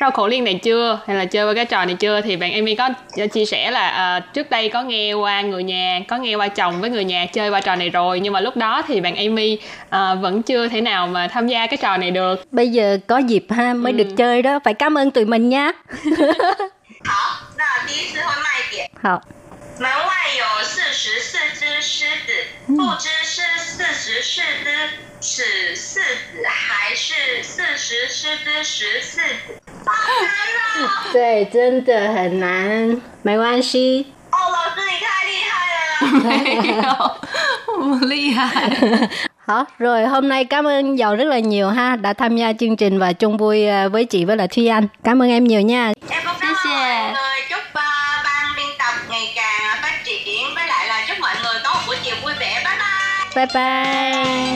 [0.00, 2.52] rau khổ liên này chưa hay là chơi qua cái trò này chưa thì bạn
[2.52, 2.88] Amy có
[3.32, 6.80] chia sẻ là à, trước đây có nghe qua người nhà có nghe qua chồng
[6.80, 9.58] với người nhà chơi qua trò này rồi nhưng mà lúc đó thì bạn Amy
[9.90, 13.18] à, vẫn chưa thể nào mà tham gia cái trò này được Bây giờ có
[13.18, 14.58] dịp ha mới được chơi đó.
[14.64, 15.72] Phải cảm ơn tụi mình nha.
[17.04, 17.12] 好，
[17.56, 18.90] 那第一次会慢一点。
[19.02, 19.22] Hảo.
[19.80, 22.32] 门外有四十四只狮子，
[22.66, 24.40] 不知是四十四
[25.20, 25.42] 只死
[25.74, 29.60] 四子，还是四十四只石四子。
[29.84, 31.12] 好难哦！
[31.12, 33.00] 对，真的很难。
[33.22, 34.06] 没关系。
[34.30, 35.54] 哦，老师你太厉害
[35.86, 35.92] 了。
[36.24, 36.30] 没
[36.82, 36.86] 有，
[37.66, 39.08] 不厉害。
[39.46, 39.64] Hả?
[39.78, 42.98] Rồi hôm nay cảm ơn Dầu rất là nhiều ha đã tham gia chương trình
[42.98, 44.88] và chung vui à, với chị với là Thúy Anh.
[45.04, 45.92] Cảm ơn em nhiều nha.
[46.08, 47.42] Em cũng cảm ơn mọi người.
[47.50, 47.58] Chúc
[53.33, 54.51] 拜拜。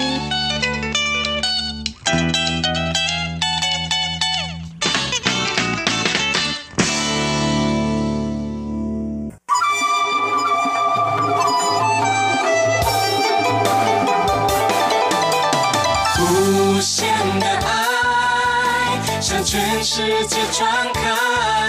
[16.17, 17.07] 无限
[17.39, 21.64] 的爱向全世界传开。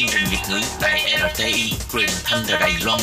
[0.00, 1.00] Chương trình Việt ngữ tại
[1.34, 3.00] RTI truyền thanh từ Đài Loan.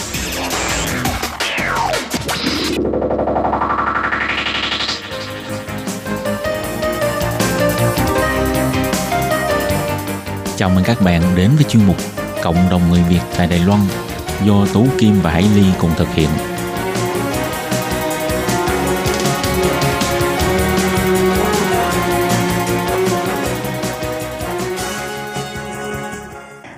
[10.57, 12.16] Chào mừng các bạn đến với chuyên mục
[12.47, 13.79] Cộng đồng người Việt tại Đài Loan
[14.45, 16.29] do Tú Kim và Hải Ly cùng thực hiện.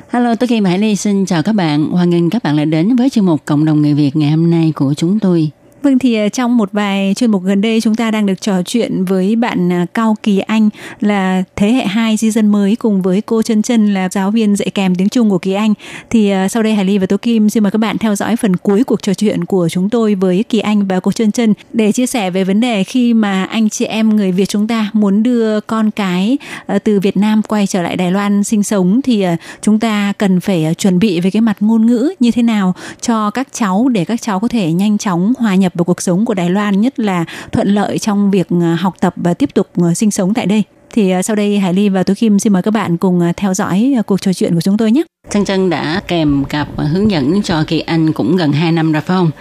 [0.10, 1.90] Hello, tôi Kim Hải Ly xin chào các bạn.
[1.92, 4.52] Hoan nghênh các bạn lại đến với chương mục Cộng đồng người Việt ngày hôm
[4.52, 5.52] nay của chúng tôi.
[5.90, 8.64] Vâng thì ờ, trong một vài chuyên mục gần đây chúng ta đang được trò
[8.64, 13.22] chuyện với bạn ờ, Cao Kỳ Anh là thế hệ 2 season mới cùng với
[13.22, 15.74] cô Chân Chân là giáo viên dạy kèm tiếng Trung của Kỳ Anh.
[16.10, 18.36] Thì ờ, sau đây Hải Ly và Tố Kim xin mời các bạn theo dõi
[18.36, 21.54] phần cuối cuộc trò chuyện của chúng tôi với Kỳ Anh và cô Chân Chân
[21.74, 24.90] để chia sẻ về vấn đề khi mà anh chị em người Việt chúng ta
[24.94, 26.38] muốn đưa con cái
[26.84, 29.26] từ Việt Nam quay trở lại Đài Loan sinh sống thì
[29.62, 33.30] chúng ta cần phải chuẩn bị về cái mặt ngôn ngữ như thế nào cho
[33.30, 36.34] các cháu để các cháu có thể nhanh chóng hòa nhập vào cuộc sống của
[36.34, 39.94] Đài Loan nhất là thuận lợi trong việc ờ, học tập và tiếp tục ờ,
[39.94, 40.64] sinh sống tại đây.
[40.92, 43.54] Thì ờ, sau đây Hải Ly và Tú Kim xin mời các bạn cùng theo
[43.54, 45.04] dõi cuộc trò chuyện của chúng tôi nhé.
[45.30, 49.02] Chân Chân đã kèm cặp hướng dẫn cho Kỳ Anh cũng gần 2 năm rồi
[49.02, 49.32] phải không?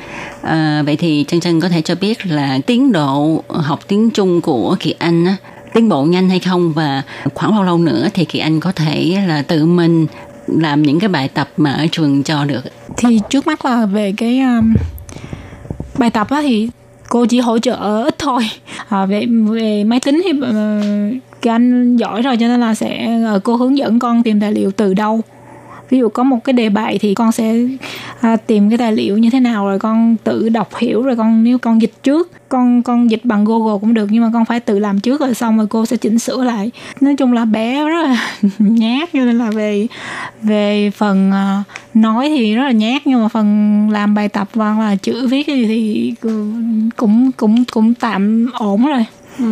[0.43, 4.41] À, vậy thì Chân Chân có thể cho biết là tiến độ học tiếng Trung
[4.41, 5.37] của Kỳ Anh á,
[5.75, 7.03] tiến bộ nhanh hay không và
[7.35, 10.07] khoảng bao lâu nữa thì Kỳ Anh có thể là tự mình
[10.47, 12.65] làm những cái bài tập mà ở trường cho được?
[12.97, 14.75] Thì trước mắt là về cái um,
[15.99, 16.69] bài tập á thì
[17.09, 18.43] cô chỉ hỗ trợ ít thôi.
[18.89, 23.21] À, về về máy tính thì uh, cái anh giỏi rồi cho nên là sẽ
[23.37, 25.21] uh, cô hướng dẫn con tìm tài liệu từ đâu
[25.91, 27.55] ví dụ có một cái đề bài thì con sẽ
[28.21, 31.45] à, tìm cái tài liệu như thế nào rồi con tự đọc hiểu rồi con
[31.45, 34.61] nếu con dịch trước con con dịch bằng google cũng được nhưng mà con phải
[34.61, 36.71] tự làm trước rồi xong rồi cô sẽ chỉnh sửa lại.
[37.01, 39.87] Nói chung là bé rất là nhát cho nên là về
[40.43, 44.79] về phần à, nói thì rất là nhát nhưng mà phần làm bài tập và
[44.79, 46.15] là chữ viết thì, thì
[46.97, 49.05] cũng cũng cũng tạm ổn rồi.
[49.39, 49.45] Ừ.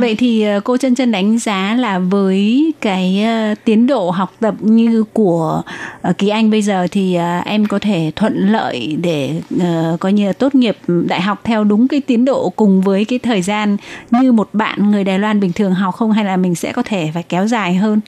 [0.00, 4.34] Vậy thì ờ, cô chân chân đánh giá là với cái uh, tiến độ học
[4.40, 5.62] tập như của
[6.08, 10.12] uh, Kỳ Anh bây giờ thì uh, em có thể thuận lợi để uh, coi
[10.12, 13.42] như là tốt nghiệp đại học theo đúng cái tiến độ cùng với cái thời
[13.42, 13.76] gian
[14.10, 16.82] như một bạn người Đài Loan bình thường học không hay là mình sẽ có
[16.82, 18.00] thể phải kéo dài hơn?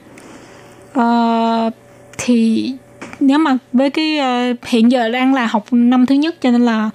[0.99, 1.73] Uh,
[2.17, 2.73] thì
[3.19, 6.65] nếu mà với cái uh, hiện giờ đang là học năm thứ nhất cho nên
[6.65, 6.89] là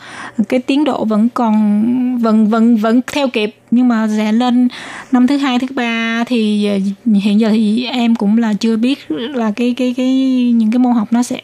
[0.48, 1.82] cái tiến độ vẫn còn
[2.18, 3.56] vẫn vẫn vẫn theo kịp.
[3.70, 4.68] Nhưng mà sẽ lên
[5.12, 8.98] năm thứ hai thứ ba thì uh, hiện giờ thì em cũng là chưa biết
[9.10, 10.14] là cái cái cái
[10.54, 11.40] những cái môn học nó sẽ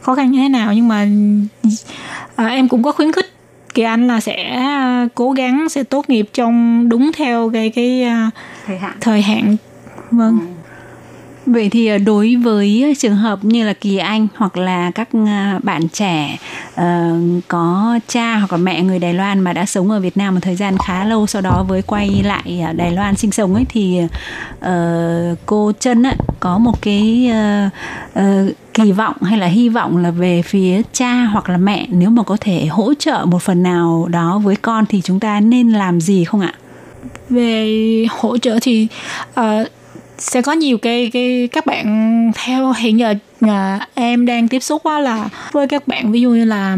[0.00, 0.74] khó khăn như thế nào.
[0.74, 1.06] Nhưng mà
[2.42, 3.32] uh, em cũng có khuyến khích
[3.74, 4.62] kỳ anh là sẽ
[5.14, 8.06] cố gắng sẽ tốt nghiệp trong đúng theo cái cái
[8.66, 8.96] thời hạn.
[9.00, 9.56] thời hạn.
[10.10, 10.38] Vâng.
[10.40, 10.61] Ừ
[11.46, 15.08] Vậy thì ờ, đối với ờ, trường hợp như là Kỳ Anh hoặc là các
[15.12, 16.38] ờ, bạn trẻ
[16.74, 16.80] uh,
[17.48, 20.40] có cha hoặc là mẹ người Đài Loan mà đã sống ở Việt Nam một
[20.42, 24.00] thời gian khá lâu sau đó với quay lại Đài Loan sinh sống ấy thì
[24.58, 27.72] uh, cô Trân á, có một cái uh,
[28.18, 32.10] uh, kỳ vọng hay là hy vọng là về phía cha hoặc là mẹ nếu
[32.10, 35.70] mà có thể hỗ trợ một phần nào đó với con thì chúng ta nên
[35.70, 36.54] làm gì không ạ?
[37.30, 38.88] Về hỗ trợ thì
[39.40, 39.44] uh,
[40.22, 44.84] sẽ có nhiều cái cái các bạn theo hiện giờ à, em đang tiếp xúc
[44.84, 46.76] đó là với các bạn ví dụ như là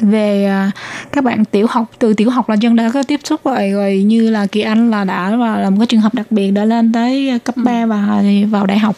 [0.00, 0.70] về à,
[1.12, 4.02] các bạn tiểu học từ tiểu học là chân đã có tiếp xúc rồi rồi
[4.06, 6.92] như là kỳ anh là đã là một cái trường hợp đặc biệt đã lên
[6.92, 7.86] tới cấp 3 ừ.
[7.86, 8.96] và vào đại học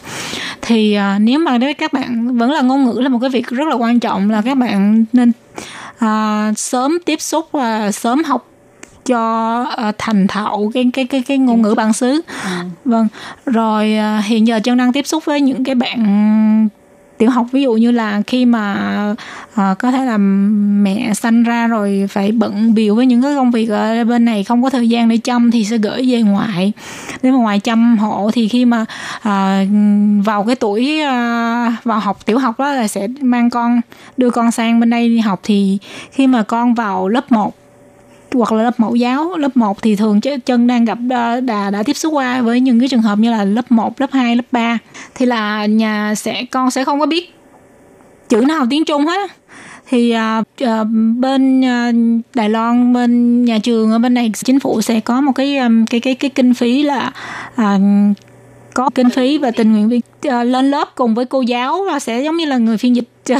[0.61, 3.47] thì à, nếu mà đấy các bạn vẫn là ngôn ngữ là một cái việc
[3.47, 5.31] rất là quan trọng là các bạn nên
[5.99, 8.48] à, sớm tiếp xúc và sớm học
[9.09, 12.21] cho uh, thành thạo cái cái cái cái ngôn ngữ bản xứ.
[12.43, 12.49] Ừ.
[12.85, 13.07] vâng.
[13.45, 16.69] Rồi uh, hiện giờ chân đang tiếp xúc với những cái bạn
[17.19, 18.75] tiểu học ví dụ như là khi mà
[19.51, 23.51] uh, có thể là mẹ sanh ra rồi phải bận biểu với những cái công
[23.51, 26.73] việc ở bên này không có thời gian để chăm thì sẽ gửi về ngoại.
[27.23, 28.85] Nếu mà ngoài chăm hộ thì khi mà
[29.17, 29.67] uh,
[30.25, 33.81] vào cái tuổi uh, vào học tiểu học đó là sẽ mang con
[34.17, 35.39] đưa con sang bên đây đi học.
[35.43, 35.77] Thì
[36.11, 37.58] khi mà con vào lớp 1
[38.33, 41.83] hoặc là lớp mẫu giáo lớp 1 thì thường chân đang gặp đã, đã, đã
[41.83, 44.45] tiếp xúc qua với những cái trường hợp như là lớp 1, lớp 2, lớp
[44.51, 44.77] 3
[45.15, 47.33] thì là nhà sẽ con sẽ không có biết
[48.29, 49.31] chữ nào tiếng Trung hết.
[49.89, 50.87] Thì uh, uh,
[51.19, 55.31] bên uh, Đài Loan bên nhà trường ở bên này chính phủ sẽ có một
[55.31, 57.11] cái um, cái cái cái kinh phí là
[57.61, 57.81] uh,
[58.73, 61.99] có kinh phí và tình nguyện viên uh, lên lớp cùng với cô giáo và
[61.99, 63.39] sẽ giống như là người phiên dịch uh,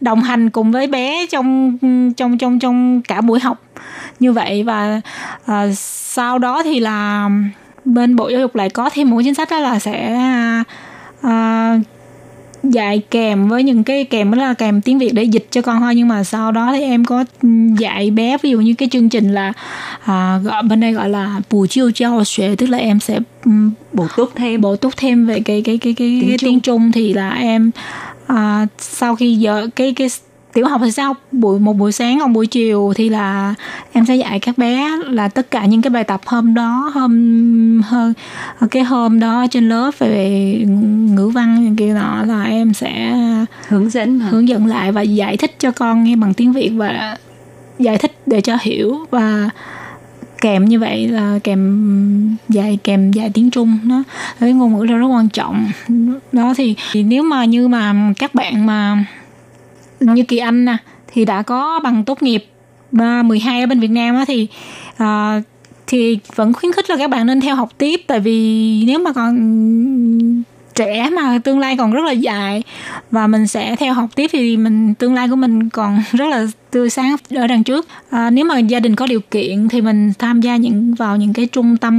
[0.00, 1.78] đồng hành cùng với bé trong
[2.16, 3.65] trong trong trong cả buổi học
[4.20, 5.00] như vậy và
[5.50, 7.30] uh, sau đó thì là
[7.84, 10.18] bên bộ giáo dục lại có thêm một chính sách đó là sẽ
[11.26, 11.86] uh,
[12.72, 15.80] dạy kèm với những cái kèm đó là kèm tiếng Việt để dịch cho con
[15.80, 15.94] thôi.
[15.94, 17.24] Nhưng mà sau đó thì em có
[17.78, 19.52] dạy bé ví dụ như cái chương trình là
[20.04, 23.18] à, gọi bên đây gọi là bù chiêu cho xuệ tức là em sẽ
[23.92, 24.60] bổ túc thêm.
[24.60, 27.70] bổ túc thêm về cái cái cái cái, tiếng, cái tiếng Trung thì là em
[28.26, 30.08] à, sau khi giờ cái cái
[30.56, 31.16] tiểu học thì sao?
[31.32, 33.54] Buổi một buổi sáng còn buổi chiều thì là
[33.92, 37.82] em sẽ dạy các bé là tất cả những cái bài tập hôm đó hôm
[37.82, 38.12] hơn
[38.70, 40.64] cái hôm đó trên lớp về
[41.14, 43.14] ngữ văn kia nọ là em sẽ
[43.68, 47.16] hướng dẫn hướng dẫn lại và giải thích cho con nghe bằng tiếng việt và
[47.78, 49.50] giải thích để cho hiểu và
[50.40, 54.02] kèm như vậy là kèm dạy kèm dạy tiếng trung nó
[54.40, 55.70] cái ngôn ngữ là rất quan trọng.
[56.32, 59.04] Đó thì, thì nếu mà như mà các bạn mà
[60.00, 60.76] như kỳ anh nè
[61.06, 62.44] thì đã có bằng tốt nghiệp
[62.98, 64.48] à, 12 ở bên Việt Nam á thì
[65.02, 65.42] uh,
[65.86, 69.12] thì vẫn khuyến khích là các bạn nên theo học tiếp tại vì nếu mà
[69.12, 70.42] còn
[70.76, 72.62] trẻ mà tương lai còn rất là dài.
[73.10, 76.46] Và mình sẽ theo học tiếp thì mình tương lai của mình còn rất là
[76.70, 77.88] tươi sáng ở đằng trước.
[78.10, 81.32] À, nếu mà gia đình có điều kiện thì mình tham gia những vào những
[81.32, 81.94] cái trung tâm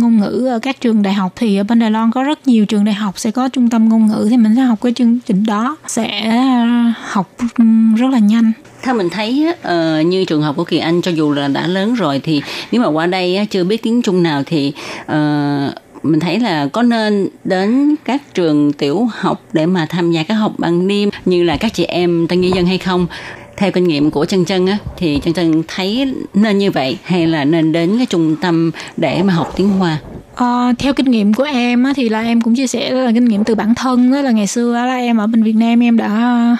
[0.00, 1.32] ngôn ngữ ở các trường đại học.
[1.36, 3.88] Thì ở bên Đài Loan có rất nhiều trường đại học sẽ có trung tâm
[3.88, 5.76] ngôn ngữ thì mình sẽ học cái chương trình đó.
[5.86, 7.64] Sẽ ờ, học ừ,
[7.96, 8.52] rất là nhanh.
[8.82, 11.94] Theo mình thấy uh, như trường hợp của kỳ anh cho dù là đã lớn
[11.94, 12.42] rồi thì
[12.72, 16.82] nếu mà qua đây chưa biết tiếng trung nào thì uh, mình thấy là có
[16.82, 21.44] nên đến các trường tiểu học để mà tham gia các học bằng niêm như
[21.44, 23.06] là các chị em tân nhân dân hay không?
[23.56, 27.26] Theo kinh nghiệm của chân chân á thì chân chân thấy nên như vậy hay
[27.26, 29.98] là nên đến cái trung tâm để mà học tiếng hoa?
[30.34, 33.24] À, theo kinh nghiệm của em á, thì là em cũng chia sẻ là kinh
[33.24, 35.96] nghiệm từ bản thân đó là ngày xưa là em ở bên Việt Nam em
[35.96, 36.08] đã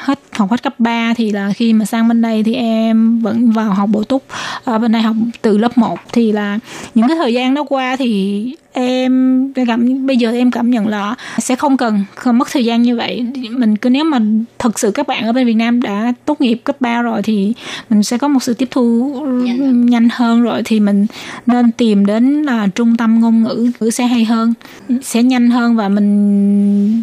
[0.00, 3.50] hết học hết cấp 3 thì là khi mà sang bên đây thì em vẫn
[3.50, 4.22] vào học bổ túc.
[4.64, 6.58] Ở bên đây học từ lớp 1 thì là
[6.94, 11.14] những cái thời gian đó qua thì em cảm bây giờ em cảm nhận là
[11.38, 14.18] sẽ không cần không mất thời gian như vậy mình cứ nếu mà
[14.58, 17.52] thực sự các bạn ở bên Việt Nam đã tốt nghiệp cấp 3 rồi thì
[17.90, 19.14] mình sẽ có một sự tiếp thu
[19.44, 21.06] nhanh, nhanh hơn rồi thì mình
[21.46, 24.54] nên tìm đến là trung tâm ngôn ngữ ngữ sẽ hay hơn
[25.02, 27.02] sẽ nhanh hơn và mình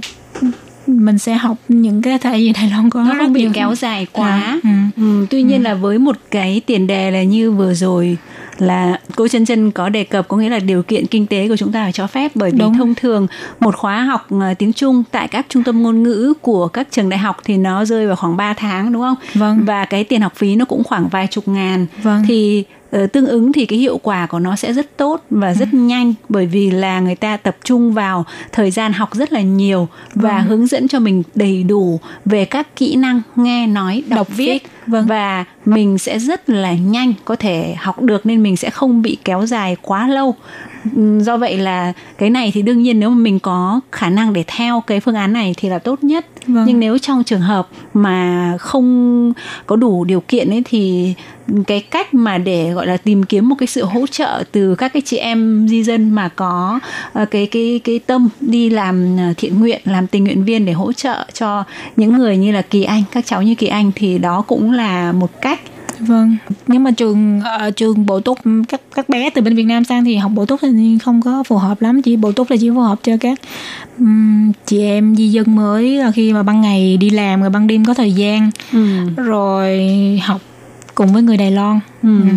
[0.88, 4.07] mình sẽ học những cái tại vì Đài Loan có nó không bị kéo dài
[4.11, 4.70] quá à, ừ.
[4.97, 5.63] Ừ, tuy nhiên ừ.
[5.63, 8.17] là với một cái tiền đề là như vừa rồi
[8.62, 11.57] là cô chân chân có đề cập có nghĩa là điều kiện kinh tế của
[11.57, 12.78] chúng ta phải cho phép bởi vì Đúng.
[12.78, 13.28] thông thường
[13.60, 17.10] một khóa học ờ, tiếng Trung tại các trung tâm ngôn ngữ của các trường
[17.10, 19.16] đại học thì nó rơi vào khoảng 3 tháng đúng không?
[19.34, 19.60] Vâng.
[19.66, 21.86] Và cái tiền học phí nó cũng khoảng vài chục ngàn.
[22.03, 22.24] Vâng.
[22.28, 22.64] Thì
[22.95, 25.78] uh, tương ứng thì cái hiệu quả của nó sẽ rất tốt và rất ừ.
[25.78, 29.88] nhanh bởi vì là người ta tập trung vào thời gian học rất là nhiều
[30.16, 30.47] và vâng.
[30.47, 34.64] hướng dẫn cho mình đầy đủ về các kỹ năng nghe nói đọc, đọc viết
[34.89, 35.05] vâng.
[35.07, 39.17] và mình sẽ rất là nhanh có thể học được nên mình sẽ không bị
[39.25, 40.35] kéo dài quá lâu
[41.19, 44.43] do vậy là cái này thì đương nhiên nếu mà mình có khả năng để
[44.47, 46.65] theo cái phương án này thì là tốt nhất vâng.
[46.67, 49.33] nhưng nếu trong trường hợp mà không
[49.65, 51.13] có đủ điều kiện ấy thì
[51.67, 54.93] cái cách mà để gọi là tìm kiếm một cái sự hỗ trợ từ các
[54.93, 56.79] cái chị em di dân mà có
[57.21, 60.73] uh, cái cái cái tâm đi làm uh, thiện nguyện làm tình nguyện viên để
[60.73, 61.63] hỗ trợ cho
[61.95, 64.78] những người như là kỳ anh các cháu như kỳ anh thì đó cũng là
[65.13, 65.59] một cách
[65.99, 69.84] vâng nhưng mà trường uh, trường bổ túc các các bé từ bên Việt Nam
[69.84, 72.57] sang thì học bổ túc thì không có phù hợp lắm chỉ bổ túc là
[72.59, 73.39] chỉ phù hợp cho các
[73.99, 77.67] um, chị em di dân mới là khi mà ban ngày đi làm rồi ban
[77.67, 79.09] đêm có thời gian ừ.
[79.15, 79.80] rồi
[80.23, 80.41] học
[80.95, 81.80] cùng với người Đài Loan.
[82.03, 82.21] Ừ.
[82.21, 82.30] ừ.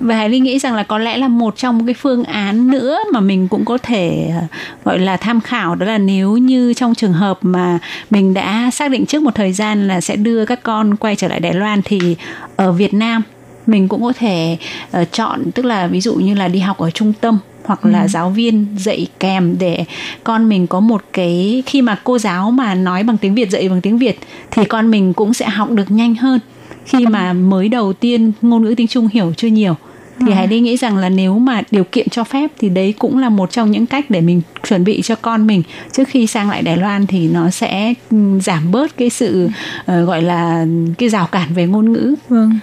[0.00, 2.98] Và Hải Ly nghĩ rằng là có lẽ là một trong cái phương án nữa
[3.12, 4.46] mà mình cũng có thể ờ,
[4.84, 7.78] gọi là tham khảo đó là nếu như trong trường hợp mà
[8.10, 11.28] mình đã xác định trước một thời gian là sẽ đưa các con quay trở
[11.28, 12.16] lại Đài Loan thì
[12.56, 13.22] ở Việt Nam
[13.66, 14.58] mình cũng có thể
[15.00, 18.02] uh, chọn tức là ví dụ như là đi học ở trung tâm hoặc là
[18.02, 18.08] ừ.
[18.08, 19.84] giáo viên dạy kèm để
[20.24, 23.68] con mình có một cái khi mà cô giáo mà nói bằng tiếng Việt dạy
[23.68, 24.18] bằng tiếng Việt
[24.50, 26.40] thì con mình cũng sẽ học được nhanh hơn
[26.86, 29.76] khi mà mới đầu tiên ngôn ngữ tiếng Trung hiểu chưa nhiều
[30.20, 33.18] thì Hải đi nghĩ rằng là nếu mà điều kiện cho phép thì đấy cũng
[33.18, 35.62] là một trong những cách để mình chuẩn bị cho con mình
[35.92, 39.48] trước khi sang lại Đài Loan thì nó sẽ ừ, giảm bớt cái sự
[39.80, 40.66] uh, gọi là
[40.98, 42.14] cái rào cản về ngôn ngữ.
[42.28, 42.58] Vâng.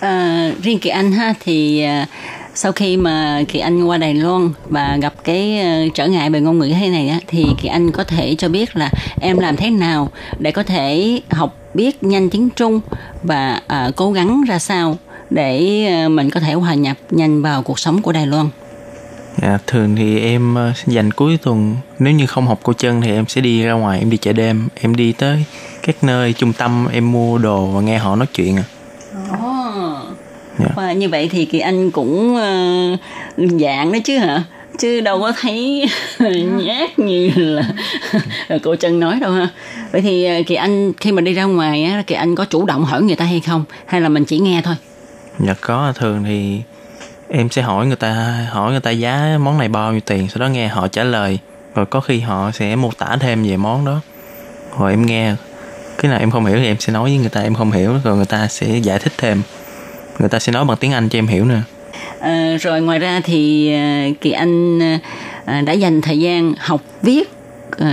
[0.00, 2.08] À, riêng kỳ anh ha thì uh,
[2.56, 6.40] sau khi mà kỳ anh qua Đài Loan và gặp cái uh, trở ngại về
[6.40, 8.90] ngôn ngữ thế này á thì kỳ anh có thể cho biết là
[9.20, 12.80] em làm thế nào để có thể học biết nhanh tiếng Trung
[13.22, 14.96] và uh, cố gắng ra sao
[15.30, 18.48] để uh, mình có thể hòa nhập nhanh vào cuộc sống của Đài Loan.
[19.42, 23.24] À, thường thì em dành cuối tuần nếu như không học cô chân thì em
[23.28, 25.44] sẽ đi ra ngoài em đi chợ đêm em đi tới
[25.82, 28.64] các nơi trung tâm em mua đồ và nghe họ nói chuyện à
[30.58, 30.66] Dạ.
[30.76, 34.42] Và như vậy thì Kỳ Anh cũng uh, dạng đó chứ hả?
[34.78, 35.86] Chứ đâu có thấy
[36.64, 37.62] nhát như là
[38.62, 39.48] cô Trân nói đâu ha.
[39.92, 42.66] Vậy thì ờ, Kỳ Anh khi mà đi ra ngoài á, Kỳ Anh có chủ
[42.66, 43.64] động hỏi người ta hay không?
[43.86, 44.74] Hay là mình chỉ nghe thôi?
[45.38, 46.60] Dạ có, thường thì
[47.28, 50.40] em sẽ hỏi người ta hỏi người ta giá món này bao nhiêu tiền sau
[50.40, 51.38] đó nghe họ trả lời
[51.74, 54.00] rồi có khi họ sẽ mô tả thêm về món đó
[54.78, 55.34] rồi em nghe
[55.98, 57.94] cái nào em không hiểu thì em sẽ nói với người ta em không hiểu
[58.04, 59.42] rồi người ta sẽ giải thích thêm
[60.18, 61.60] người ta sẽ nói bằng tiếng anh cho em hiểu nữa
[62.20, 63.72] à, rồi ngoài ra thì
[64.20, 64.82] kỳ anh
[65.44, 67.30] à, đã dành thời gian học viết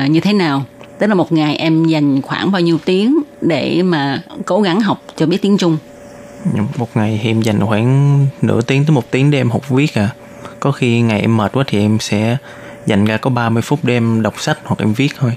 [0.07, 0.63] như thế nào?
[0.99, 5.03] Tức là một ngày em dành khoảng bao nhiêu tiếng để mà cố gắng học
[5.15, 5.77] cho biết tiếng trung?
[6.77, 9.93] Một ngày thì em dành khoảng nửa tiếng tới một tiếng để em học viết
[9.95, 10.09] à.
[10.59, 12.37] Có khi ngày em mệt quá thì em sẽ
[12.85, 15.31] dành ra có 30 phút để em đọc sách hoặc em viết thôi.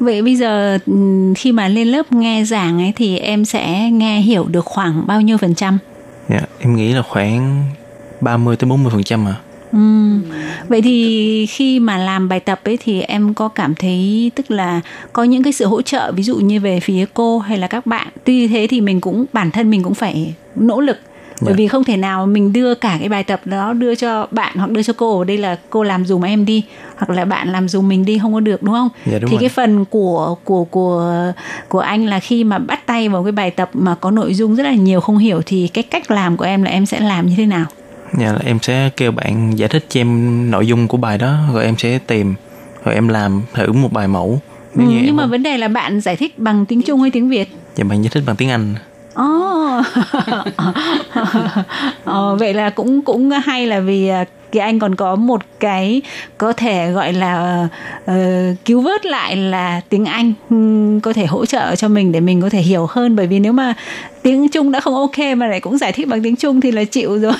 [0.00, 0.78] Vậy bây giờ
[1.36, 5.20] khi mà lên lớp nghe giảng ấy thì em sẽ nghe hiểu được khoảng bao
[5.20, 5.78] nhiêu phần trăm?
[6.28, 7.64] Dạ, em nghĩ là khoảng
[8.20, 9.36] 30 tới 40 phần trăm à.
[9.72, 9.78] Ừ.
[10.68, 14.80] Vậy thì khi mà làm bài tập ấy thì em có cảm thấy tức là
[15.12, 17.86] có những cái sự hỗ trợ ví dụ như về phía cô hay là các
[17.86, 18.08] bạn.
[18.24, 20.98] Tuy thế thì mình cũng bản thân mình cũng phải nỗ lực
[21.40, 21.58] bởi yeah.
[21.58, 21.62] Dạ.
[21.62, 24.70] vì không thể nào mình đưa cả cái bài tập đó đưa cho bạn hoặc
[24.70, 26.64] đưa cho cô ở đây là cô làm dùm em đi
[26.96, 29.36] hoặc là bạn làm dùm mình đi không có được đúng không dạ, đúng thì
[29.36, 29.40] rồi.
[29.40, 31.32] cái phần của của của
[31.68, 34.56] của anh là khi mà bắt tay vào cái bài tập mà có nội dung
[34.56, 37.26] rất là nhiều không hiểu thì cái cách làm của em là em sẽ làm
[37.26, 37.66] như thế nào
[38.18, 41.38] dạ là em sẽ kêu bạn giải thích cho em nội dung của bài đó
[41.52, 42.34] rồi em sẽ tìm
[42.84, 44.40] rồi em làm thử một bài mẫu
[44.74, 45.30] ừ, nhưng mà không...
[45.30, 48.10] vấn đề là bạn giải thích bằng tiếng trung hay tiếng việt dạ bạn giải
[48.14, 48.74] thích bằng tiếng anh
[49.20, 49.84] Oh.
[52.04, 54.24] ờ, vậy là cũng cũng hay là vì à,
[54.54, 56.02] thì anh còn có một cái
[56.38, 57.68] có thể gọi là
[58.04, 58.14] uh,
[58.64, 62.42] cứu vớt lại là tiếng Anh um, có thể hỗ trợ cho mình để mình
[62.42, 63.74] có thể hiểu hơn bởi vì nếu mà
[64.22, 66.84] tiếng Trung đã không ok mà lại cũng giải thích bằng tiếng Trung thì là
[66.84, 67.32] chịu rồi.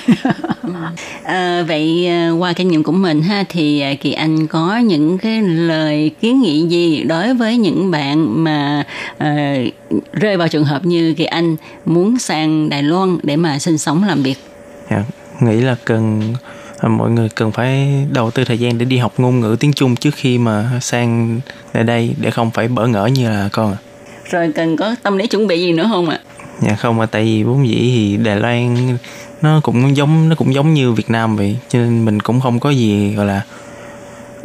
[1.23, 2.09] à, vậy
[2.39, 6.67] qua kinh nghiệm của mình ha thì Kỳ Anh có những cái lời kiến nghị
[6.69, 8.85] gì đối với những bạn mà
[9.17, 9.73] uh,
[10.13, 14.05] rơi vào trường hợp như Kỳ Anh muốn sang Đài Loan để mà sinh sống
[14.05, 14.39] làm việc?
[14.91, 15.03] Dạ,
[15.41, 16.35] nghĩ là cần
[16.89, 19.97] mọi người cần phải đầu tư thời gian để đi học ngôn ngữ tiếng Trung
[19.97, 21.41] trước khi mà sang
[21.73, 23.77] lại đây để không phải bỡ ngỡ như là con
[24.31, 26.19] Rồi cần có tâm lý chuẩn bị gì nữa không ạ?
[26.61, 28.77] Dạ không mà tại vì vốn dĩ thì Đài Loan
[29.43, 32.61] nó cũng giống nó cũng giống như Việt Nam vậy cho nên mình cũng không
[32.61, 33.43] có gì gọi là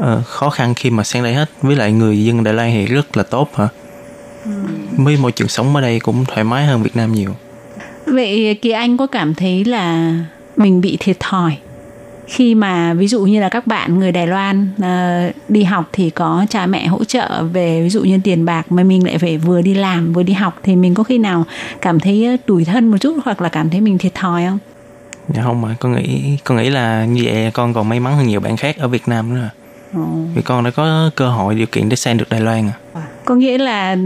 [0.01, 2.85] uh, khó khăn khi mà sang đây hết với lại người dân Đài Loan thì
[2.85, 3.67] rất là tốt hả
[4.45, 4.51] ừ.
[4.97, 7.35] với môi trường sống ở đây cũng thoải mái hơn Việt Nam nhiều
[8.05, 10.13] vậy Kỳ Anh có cảm thấy là
[10.57, 11.57] mình bị thiệt thòi
[12.29, 16.09] khi mà ví dụ như là các bạn người Đài Loan uh, đi học thì
[16.09, 19.37] có cha mẹ hỗ trợ về ví dụ như tiền bạc mà mình lại phải
[19.37, 21.45] vừa đi làm vừa đi học thì mình có khi nào
[21.81, 24.59] cảm thấy tủi thân một chút hoặc là cảm thấy mình thiệt thòi không?
[25.27, 28.27] Dạ không mà con nghĩ con nghĩ là như vậy con còn may mắn hơn
[28.27, 29.49] nhiều bạn khác ở Việt Nam nữa.
[29.93, 30.01] Ừ.
[30.35, 32.73] Vì con đã có cơ hội điều kiện để sang được Đài Loan à.
[33.29, 33.97] Có nghĩa là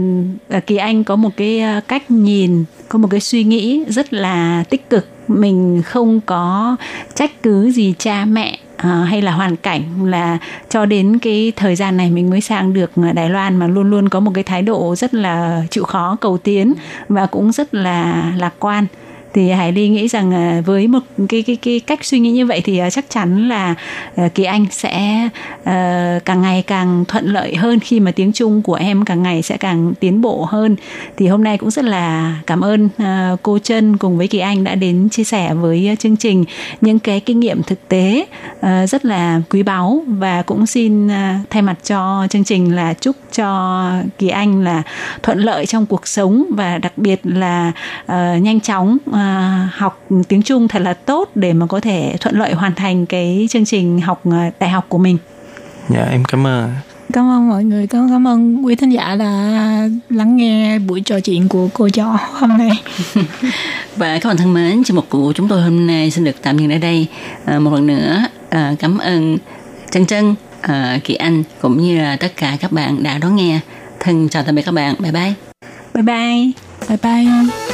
[0.48, 4.12] à, Kỳ Anh có một cái à, cách nhìn, có một cái suy nghĩ rất
[4.12, 5.08] là tích cực.
[5.28, 6.76] Mình không có
[7.14, 11.76] trách cứ gì cha mẹ à, hay là hoàn cảnh là cho đến cái thời
[11.76, 14.44] gian này mình mới sang được à, Đài Loan mà luôn luôn có một cái
[14.44, 16.72] thái độ rất là chịu khó cầu tiến
[17.08, 18.86] và cũng rất là lạc quan
[19.34, 22.46] thì Hải Ly nghĩ rằng à, với một cái cái cái cách suy nghĩ như
[22.46, 23.74] vậy thì à, chắc chắn là
[24.16, 25.28] à, Kỳ Anh sẽ
[26.24, 29.56] càng ngày càng thuận lợi hơn khi mà tiếng Trung của em càng ngày sẽ
[29.56, 30.76] càng tiến bộ hơn.
[31.16, 32.88] Thì hôm nay cũng rất là cảm ơn
[33.42, 36.44] cô Trân cùng với Kỳ Anh đã đến chia sẻ với chương trình
[36.80, 38.26] những cái kinh nghiệm thực tế
[38.86, 41.08] rất là quý báu và cũng xin
[41.50, 44.82] thay mặt cho chương trình là chúc cho Kỳ Anh là
[45.22, 47.72] thuận lợi trong cuộc sống và đặc biệt là
[48.38, 48.98] nhanh chóng
[49.72, 53.46] học tiếng Trung thật là tốt để mà có thể thuận lợi hoàn thành cái
[53.50, 55.18] chương trình học ờ, đại học của mình.
[55.88, 56.70] Dạ em cảm ơn.
[57.12, 59.28] Cảm ơn mọi người, cảm, cảm ơn quý thính giả đã
[60.10, 62.70] lắng nghe buổi trò chuyện của cô cho hôm nay.
[63.96, 66.58] Và các bạn thân mến, chương mục của chúng tôi hôm nay xin được tạm
[66.58, 67.06] dừng ở đây.
[67.44, 69.38] À, một lần nữa à, cảm ơn
[69.90, 73.60] Trân Trân, à, Kỳ Anh cũng như là tất cả các bạn đã đón nghe.
[74.00, 74.94] Thân chào tạm biệt các bạn.
[74.98, 75.32] Bye bye.
[75.94, 76.52] Bye bye.
[76.88, 77.73] Bye bye.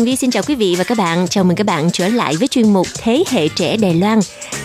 [0.00, 1.28] Tường Vi xin chào quý vị và các bạn.
[1.28, 4.20] Chào mừng các bạn trở lại với chuyên mục Thế hệ trẻ Đài Loan.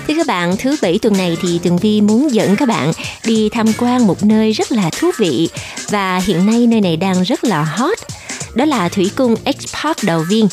[0.08, 2.92] Thưa các bạn, thứ bảy tuần này thì Tường Vi muốn dẫn các bạn
[3.26, 5.50] đi tham quan một nơi rất là thú vị
[5.90, 7.98] và hiện nay nơi này đang rất là hot.
[8.56, 10.48] Đó là Thủy cung X-Park Đầu Viên.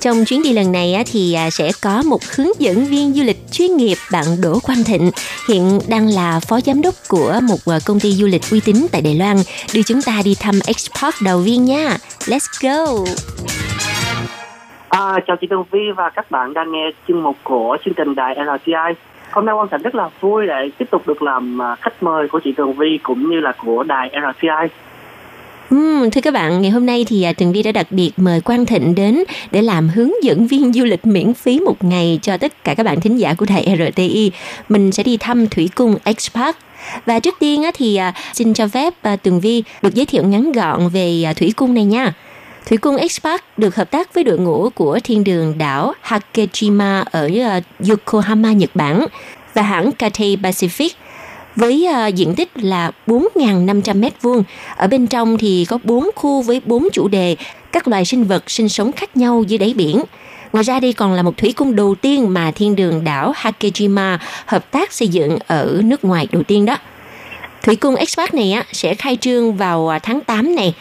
[0.00, 3.38] Trong chuyến đi lần này thì à, sẽ có một hướng dẫn viên du lịch
[3.52, 5.10] chuyên nghiệp bạn Đỗ Quang Thịnh,
[5.48, 8.86] hiện đang là phó giám đốc của một à, công ty du lịch uy tín
[8.92, 9.36] tại Đài Loan,
[9.72, 11.98] đưa chúng ta đi thăm X-Park đầu Viên nha.
[12.26, 13.04] Let's go!
[14.92, 18.14] À, chào chị Tường Vi và các bạn đang nghe chương mục của chương trình
[18.14, 18.94] đài LTI.
[19.30, 22.28] Hôm nay Quang Thành rất là vui để tiếp tục được làm à, khách mời
[22.28, 24.68] của chị Tường Vi cũng như là của đài LTI.
[25.70, 28.40] Ừm, thưa các bạn, ngày hôm nay thì à, Tường Vi đã đặc biệt mời
[28.40, 32.36] Quang Thịnh đến để làm hướng dẫn viên du lịch miễn phí một ngày cho
[32.36, 34.32] tất cả các bạn thính giả của đài RTI.
[34.68, 36.52] Mình sẽ đi thăm Thủy cung X-Park.
[37.06, 40.88] Và trước tiên thì à, xin cho phép Tường Vi được giới thiệu ngắn gọn
[40.88, 42.12] về Thủy cung này nha.
[42.66, 47.30] Thủy cung X-Park được hợp tác với đội ngũ của thiên đường đảo Hakejima ở
[47.44, 49.06] ờ, Yokohama, Nhật Bản
[49.54, 50.90] và hãng Cathay Pacific
[51.56, 54.42] với ờ, diện tích là 4.500 m2.
[54.76, 57.36] Ở bên trong thì có 4 khu với 4 chủ đề,
[57.72, 60.02] các loài sinh vật sinh sống khác nhau dưới đáy biển.
[60.52, 64.18] Ngoài ra đây còn là một thủy cung đầu tiên mà thiên đường đảo Hakejima
[64.46, 66.76] hợp tác xây dựng ở nước ngoài đầu tiên đó.
[67.62, 70.74] Thủy cung X-Park này á, sẽ khai trương vào ờ, tháng 8 này.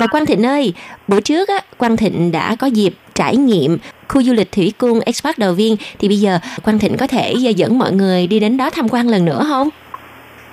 [0.00, 0.74] Và Quang Thịnh ơi,
[1.08, 3.78] bữa trước á, Quang Thịnh đã có dịp trải nghiệm
[4.08, 5.76] khu du lịch thủy cung X-Park Đào Viên.
[5.98, 9.08] Thì bây giờ Quang Thịnh có thể dẫn mọi người đi đến đó tham quan
[9.08, 9.68] lần nữa không?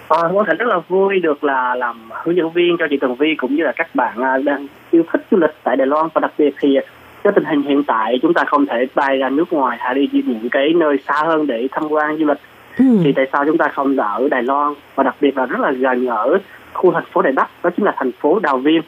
[0.10, 3.16] À, Quang Thành rất là vui được là làm hướng dẫn viên cho chị Tường
[3.16, 6.08] Vi cũng như là các bạn à, đang yêu thích du lịch tại Đài Loan.
[6.14, 6.78] Và đặc biệt thì
[7.24, 10.10] cho tình hình hiện tại chúng ta không thể bay ra nước ngoài hay đi
[10.14, 12.40] những cái nơi xa hơn để tham quan du lịch.
[12.78, 12.86] Ừ.
[13.04, 14.74] thì tại sao chúng ta không ở Đài Loan?
[14.96, 16.40] Và đặc biệt là rất là gần ở
[16.74, 18.82] khu thành phố Đài Bắc đó chính là thành phố Đào Viên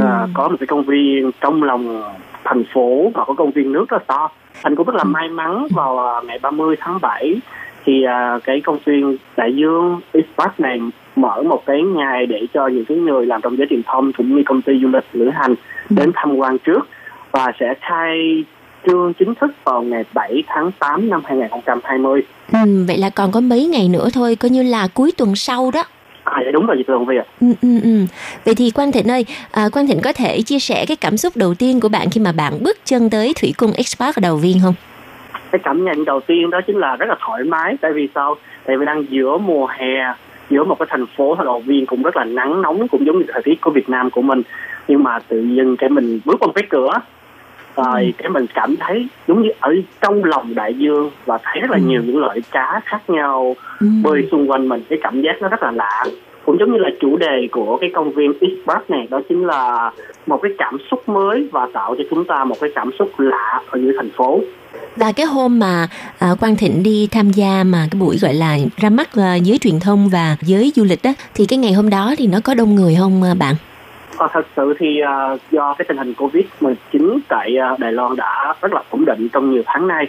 [0.00, 2.02] à, có một cái công viên trong lòng
[2.44, 4.30] thành phố và có công viên nước rất là to
[4.62, 7.36] thành cũng rất là may mắn vào à, ngày 30 tháng 7
[7.84, 10.80] thì à, cái công viên đại dương X Park này
[11.16, 14.36] mở một cái ngày để cho những cái người làm trong giới truyền thông cũng
[14.36, 15.54] như công ty du lịch lữ hành
[15.90, 16.88] đến tham quan trước
[17.30, 18.44] và sẽ khai
[18.86, 22.22] trương chính thức vào ngày 7 tháng 8 năm 2020.
[22.52, 25.70] Ừ, vậy là còn có mấy ngày nữa thôi, coi như là cuối tuần sau
[25.70, 25.84] đó.
[26.24, 27.24] À dạ đúng rồi chị Tường Vi ạ.
[27.40, 28.06] Ừ, ừ, ừ.
[28.44, 31.36] Vậy thì Quang Thịnh ơi, à, Quang Thịnh có thể chia sẻ cái cảm xúc
[31.36, 34.58] đầu tiên của bạn khi mà bạn bước chân tới Thủy cung ở Đầu Viên
[34.62, 34.74] không?
[35.52, 38.36] Cái cảm nhận đầu tiên đó chính là rất là thoải mái tại vì sao?
[38.64, 40.14] Tại vì đang giữa mùa hè
[40.50, 43.24] giữa một cái thành phố Đầu Viên cũng rất là nắng nóng cũng giống như
[43.28, 44.42] thời tiết của Việt Nam của mình
[44.88, 46.92] nhưng mà tự nhiên cái mình bước qua một cái cửa
[47.76, 51.70] rồi cái mình cảm thấy giống như ở trong lòng đại dương và thấy rất
[51.70, 53.56] là nhiều những loại cá khác nhau
[54.02, 56.04] bơi xung quanh mình cái cảm giác nó rất là lạ.
[56.44, 59.46] Cũng giống như là chủ đề của cái công viên East Park này đó chính
[59.46, 59.90] là
[60.26, 63.60] một cái cảm xúc mới và tạo cho chúng ta một cái cảm xúc lạ
[63.70, 64.40] ở giữa thành phố.
[64.96, 68.58] Và cái hôm mà à, Quang Thịnh đi tham gia mà cái buổi gọi là
[68.76, 71.90] ra mắt à, giới truyền thông và giới du lịch đó thì cái ngày hôm
[71.90, 73.54] đó thì nó có đông người không à, bạn?
[74.16, 78.54] Ờ, thật sự thì à, do cái tình hình Covid-19 tại à, Đài Loan đã
[78.60, 80.08] rất là ổn định trong nhiều tháng nay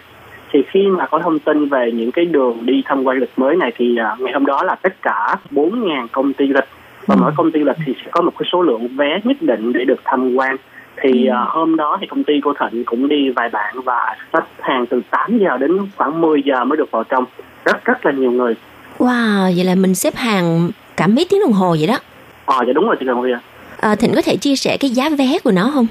[0.53, 3.55] thì khi mà có thông tin về những cái đường đi tham quan lịch mới
[3.55, 6.67] này thì à, ngày hôm đó là tất cả 4.000 công ty lịch
[7.05, 9.73] và mỗi công ty lịch thì sẽ có một cái số lượng vé nhất định
[9.73, 10.55] để được tham quan.
[11.01, 14.43] Thì à, hôm đó thì công ty của Thịnh cũng đi vài bạn và xếp
[14.59, 17.25] hàng từ 8 giờ đến khoảng 10 giờ mới được vào trong.
[17.65, 18.55] Rất rất là nhiều người.
[18.99, 21.97] Wow, vậy là mình xếp hàng cả mấy tiếng đồng hồ vậy đó.
[22.45, 23.37] ờ dạ đúng rồi chị Đồng Viên
[23.83, 25.87] À, Thịnh có thể chia sẻ cái giá vé của nó không?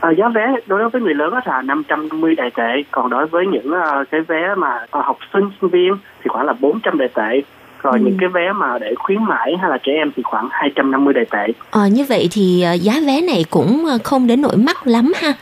[0.00, 3.72] À, giá vé đối với người lớn là 550 đại tệ, còn đối với những
[3.72, 7.42] à, cái vé mà à, học sinh sinh viên thì khoảng là 400 đại tệ.
[7.82, 11.14] Rồi những cái vé mà để khuyến mãi hay là trẻ em thì khoảng 250
[11.14, 11.52] đại tệ.
[11.70, 15.12] Ờ, như vậy thì à, giá vé này cũng à, không đến nỗi mắc lắm
[15.16, 15.32] ha.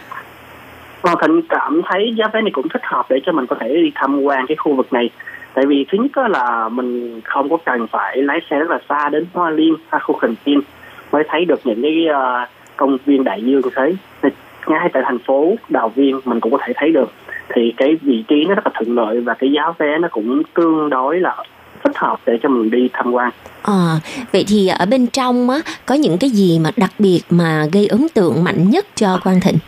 [1.03, 3.69] Còn Thịnh cảm thấy giá vé này cũng thích hợp để cho mình có thể
[3.69, 5.11] đi tham quan cái khu vực này.
[5.55, 9.09] Tại vì thứ nhất là mình không có cần phải lái xe rất là xa
[9.09, 10.61] đến Hoa Liên hay khu Khình Tiên
[11.13, 13.95] mới thấy được những cái à, công viên đại dương thế.
[14.23, 14.29] Thì
[14.67, 17.13] ngay tại thành phố Đào Viên mình cũng có thể thấy được
[17.55, 20.43] thì cái vị trí nó rất là thuận lợi và cái giá vé nó cũng
[20.55, 21.37] tương đối là
[21.85, 23.31] thích hợp để cho mình đi tham quan
[23.63, 24.01] À,
[24.33, 27.87] vậy thì ở bên trong á có những cái gì mà đặc biệt mà gây
[27.87, 29.59] ấn tượng mạnh nhất cho Quang Thịnh?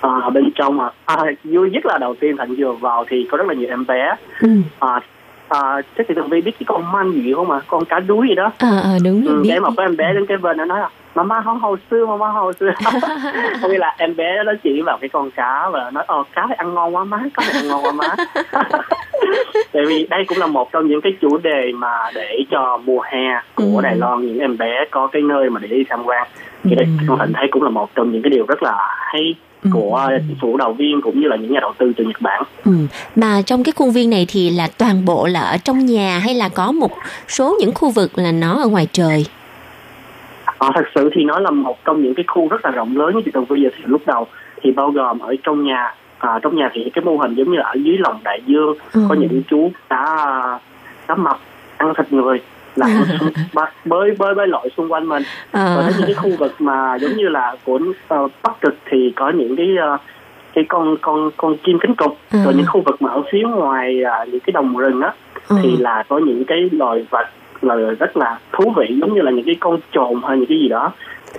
[0.00, 3.36] à, bên trong à, à, vui nhất là đầu tiên Thịnh vừa vào thì có
[3.38, 4.48] rất là nhiều em bé Ừ.
[4.78, 5.00] à,
[5.48, 7.60] à, chắc thì Tường Vi biết cái con man gì không mà?
[7.66, 8.52] Con cá đuối gì đó.
[8.58, 9.48] À, à đúng rồi ừ, biết.
[9.52, 12.06] để mà có em bé đến cái bên nó nói là mama không hồi xưa
[12.06, 12.70] mama hồi xưa
[13.62, 16.46] có nghĩa là em bé nó chỉ vào cái con cá và nói ờ cá
[16.46, 18.08] này ăn ngon quá má cá này ăn ngon quá má.
[19.72, 23.00] Tại vì đây cũng là một trong những cái chủ đề mà để cho mùa
[23.00, 23.80] hè của Ừ.
[23.82, 26.26] Đài Loan những em bé có cái nơi mà để đi tham quan.
[26.64, 28.76] Thì đây Thịnh thấy cũng là một trong những cái điều rất là
[29.12, 29.34] hay
[29.72, 32.42] của chính phủ đầu viên cũng như là những nhà đầu tư từ Nhật Bản
[32.64, 32.72] Ừ.
[33.16, 36.34] Mà trong cái khuôn viên này thì là toàn bộ là ở trong nhà hay
[36.34, 36.90] là có một
[37.28, 39.26] số những khu vực là nó ở ngoài trời?
[40.58, 43.14] Ờ, thật sự thì nó là một trong những cái khu rất là rộng lớn
[43.14, 44.26] như chị Tường Vi giới thiệu lúc đầu
[44.62, 47.56] thì bao gồm ở trong nhà à, trong nhà thì cái mô hình giống như
[47.58, 49.00] là ở dưới lòng đại dương Ừ.
[49.08, 50.04] có những chú cá
[51.08, 51.40] cá mập
[51.76, 52.40] ăn thịt người
[52.76, 52.86] là
[53.54, 55.22] bơi bơi bơi bơi lội xung quanh mình.
[55.52, 55.74] Ờ.
[55.74, 57.78] rồi đến những cái khu vực mà giống như là của
[58.14, 59.96] uh, bắc cực thì có những cái ờ,
[60.54, 62.12] cái con con con chim cánh cụt.
[62.32, 62.38] Ừ.
[62.44, 65.12] rồi những khu vực mà ở phía ngoài à, những cái đồng rừng á
[65.48, 65.56] Ừ.
[65.62, 67.26] thì là có những cái loài vật
[67.62, 70.58] là rất là thú vị giống như là những cái con trồn hay những cái
[70.58, 70.92] gì đó.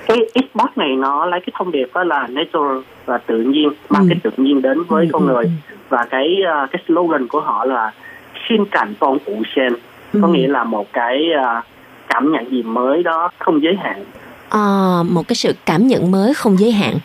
[0.07, 2.77] Cái Xbox này nó lấy cái thông điệp đó là natural
[3.07, 5.45] là tự nhiên mang cái tự nhiên đến với con người.
[5.89, 7.91] và cái à, cái slogan của họ là
[8.49, 9.73] xin cảnh phong ủ sen
[10.13, 10.33] có Ừ.
[10.33, 11.61] nghĩa là một cái à,
[12.09, 14.03] cảm nhận gì mới đó không giới hạn
[14.49, 16.95] Ờ, một cái sự cảm nhận mới không giới hạn.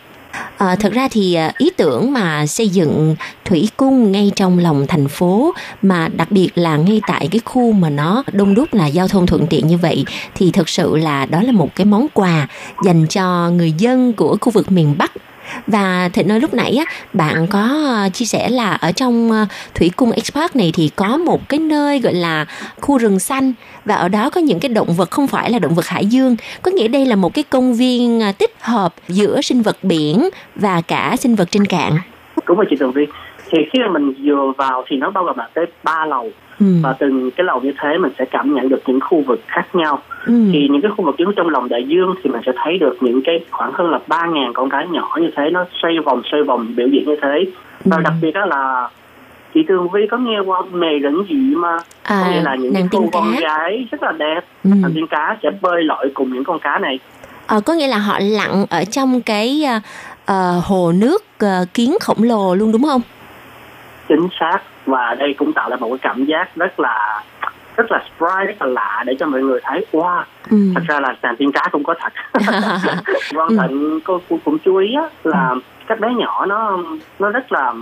[0.58, 4.86] À, thật ra thì à, ý tưởng mà xây dựng thủy cung ngay trong lòng
[4.88, 8.86] thành phố mà đặc biệt là ngay tại cái khu mà nó đông đúc là
[8.86, 12.06] giao thông thuận tiện như vậy thì thực sự là đó là một cái món
[12.14, 12.46] quà
[12.84, 15.12] dành cho người dân của khu vực miền Bắc
[15.66, 17.60] và Thịnh nói lúc nãy á, bạn có
[18.02, 21.60] ờ, chia sẻ là ở trong ờ, thủy cung expert này thì có một cái
[21.60, 22.46] nơi gọi là
[22.80, 23.52] khu rừng xanh.
[23.84, 26.36] Và ở đó có những cái động vật không phải là động vật hải dương.
[26.62, 30.28] Có nghĩa đây là một cái công viên ờ, tích hợp giữa sinh vật biển
[30.56, 31.92] và cả sinh vật trên cạn.
[32.48, 33.06] Đúng rồi chị Tường Vi
[33.50, 36.30] thì khi mà mình vừa vào thì nó bao gồm là tới ba lầu.
[36.62, 36.66] Ừ.
[36.82, 39.74] và từng cái lầu như thế mình sẽ cảm nhận được những khu vực khác
[39.74, 40.32] nhau Ừ.
[40.52, 42.96] thì những cái khu vực giống trong lòng đại dương thì mình sẽ thấy được
[43.00, 46.22] những cái khoảng hơn là ba ngàn con cá nhỏ như thế nó xoay vòng
[46.30, 47.44] xoay vòng biểu diễn như thế
[47.84, 48.02] và Ừ.
[48.02, 48.88] đặc biệt đó là
[49.54, 52.74] chị Tường Vi có nghe qua mề rỉnh dị mà À, có nghĩa là những
[52.92, 54.70] cô con gái rất là đẹp Ừ.
[54.82, 56.98] nàng tiên cá sẽ bơi lội cùng những con cá này
[57.46, 59.80] Ờ, có nghĩa là họ lặn ở trong cái à,
[60.26, 63.00] ờ, hồ nước ờ, kiến khổng lồ luôn đúng không
[64.08, 67.22] chính xác và đây cũng tạo ra một cái cảm giác rất là
[67.76, 70.56] rất là sprite rất là lạ để cho mọi người thấy wow Ừ.
[70.74, 72.12] thật ra là sàn tiên cá cũng có thật.
[73.34, 75.54] Vâng Thịnh cô cũng, cũng chú ý á, là
[75.86, 76.78] các bé nhỏ nó
[77.18, 77.72] nó rất là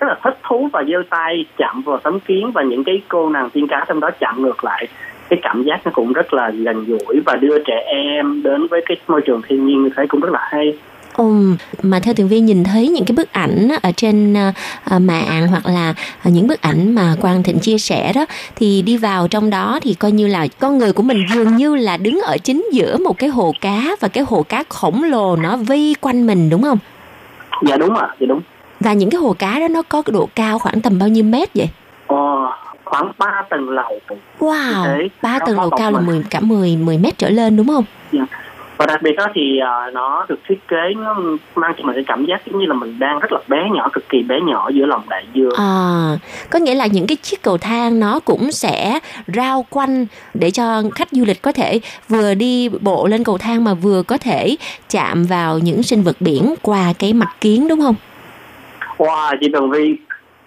[0.00, 3.28] rất là thích thú và giơ tay chạm vào tấm kiến và những cái cô
[3.30, 4.86] nàng tiên cá trong đó chạm ngược lại.
[5.28, 8.80] Cái cảm giác nó cũng rất là gần gũi và đưa trẻ em đến với
[8.86, 10.78] cái môi trường thiên nhiên như thế cũng rất là hay
[11.18, 14.52] Ừm, mà theo Tường Vi nhìn thấy những cái bức ảnh ở trên à,
[14.84, 18.82] à, mạng hoặc là à, những bức ảnh mà Quang Thịnh chia sẻ đó thì
[18.82, 21.96] đi vào trong đó thì coi như là con người của mình dường như là
[21.96, 25.56] đứng ở chính giữa một cái hồ cá và cái hồ cá khổng lồ nó
[25.56, 26.78] vây quanh mình đúng không?
[27.66, 28.40] dạ đúng ạ dạ đúng
[28.80, 31.24] Và những cái hồ cá đó nó có cái độ cao khoảng tầm bao nhiêu
[31.24, 31.68] mét vậy?
[32.06, 32.16] ờ,
[32.84, 34.00] khoảng 3 tầng lầu
[34.40, 36.06] Wow, ba tầng lầu cao là mình.
[36.06, 37.84] 10 cả 10 10 mét trở lên đúng không?
[38.12, 38.20] Dạ.
[38.78, 41.14] Và đặc biệt đó thì à, nó được thiết kế nó
[41.56, 43.88] mang cho mình cái cảm giác giống như là mình đang rất là bé nhỏ
[43.92, 46.18] cực kỳ bé nhỏ giữa lòng đại dương À,
[46.50, 50.82] có nghĩa là những cái chiếc cầu thang nó cũng sẽ rao quanh để cho
[50.94, 54.56] khách du lịch có thể vừa đi bộ lên cầu thang mà vừa có thể
[54.90, 57.94] chạm vào những sinh vật biển qua cái mặt kiến đúng không?
[58.98, 59.96] Wow, chị Tường Vi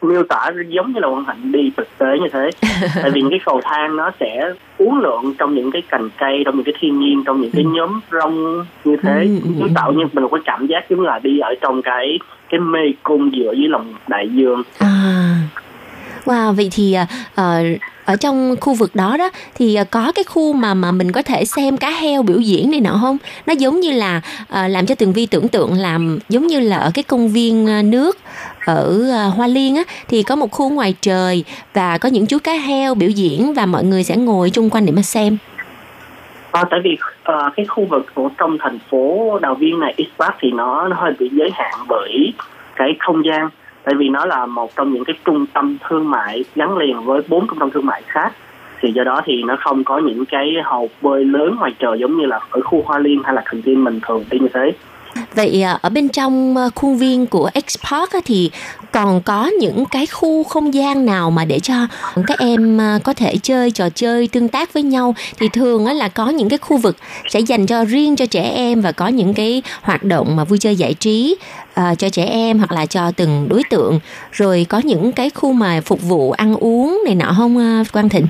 [0.01, 2.49] miêu tả giống như là Quang Hạnh đi thực tế như thế.
[3.01, 6.41] Tại vì những cái cầu thang nó sẽ uốn lượn trong những cái cành cây
[6.45, 9.27] trong những cái thiên nhiên trong những cái nhóm rong như thế.
[9.59, 12.79] Nó tạo như mình cái cảm giác giống là đi ở trong cái cái mê
[13.03, 14.63] cung giữa dưới lòng đại dương.
[14.79, 15.35] À,
[16.25, 16.97] wow, vậy thì
[17.33, 21.11] uh, ở trong khu vực đó đó thì ờ, có cái khu mà mà mình
[21.11, 23.17] có thể xem cá heo biểu diễn này nọ không?
[23.45, 26.77] Nó giống như là uh, làm cho Tường Vi tưởng tượng làm giống như là
[26.77, 28.17] ở cái công viên nước
[28.65, 31.43] ở Hoa Liên á thì có một khu ngoài trời
[31.73, 34.85] và có những chú cá heo biểu diễn và mọi người sẽ ngồi chung quanh
[34.85, 35.37] để mà xem.
[36.51, 40.35] À, tại vì uh, cái khu vực của trong thành phố Đào Viên này Ispat
[40.39, 42.33] thì nó nó hơi bị giới hạn bởi
[42.75, 43.49] cái không gian
[43.83, 47.21] tại vì nó là một trong những cái trung tâm thương mại gắn liền với
[47.27, 48.33] bốn trung tâm thương mại khác.
[48.81, 52.17] Thì do đó thì nó không có những cái hồ bơi lớn ngoài trời giống
[52.17, 54.71] như là ở khu Hoa Liên hay là Cần Viên mình thường đi như thế.
[55.35, 58.51] Vậy à, ở bên trong ờ, khuôn viên của X Park thì
[58.91, 61.73] còn có những cái khu không gian nào mà để cho
[62.27, 65.15] các em ờ, có thể chơi, trò chơi, tương tác với nhau?
[65.37, 66.97] Thì thường là có những cái khu vực
[67.29, 70.59] sẽ dành cho riêng cho trẻ em và có những cái hoạt động mà vui
[70.59, 71.35] chơi giải trí
[71.73, 73.99] à, cho trẻ em hoặc là cho từng đối tượng
[74.31, 78.09] rồi có những cái khu mà phục vụ ăn uống này nọ không à, Quang
[78.09, 78.27] Thịnh?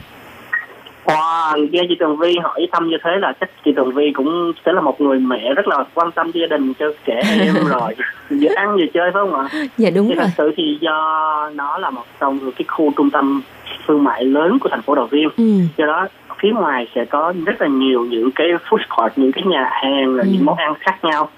[1.06, 4.52] Wow, nghe chị Tường Vi hỏi thăm như thế là chắc chị Tường Vi cũng
[4.66, 7.96] sẽ là một người mẹ rất là quan tâm gia đình cho trẻ em rồi
[8.30, 9.50] vừa ăn vừa chơi phải không ạ?
[9.78, 10.26] Dạ đúng thì rồi.
[10.26, 10.92] thật sự thì do
[11.56, 13.42] nó là một trong cái khu trung tâm
[13.88, 15.44] thương mại lớn của thành phố Đào Viên Ừ.
[15.78, 16.08] do đó
[16.42, 20.16] phía ngoài sẽ có rất là nhiều những cái food court những cái nhà hàng
[20.16, 21.30] rồi những món ăn khác nhau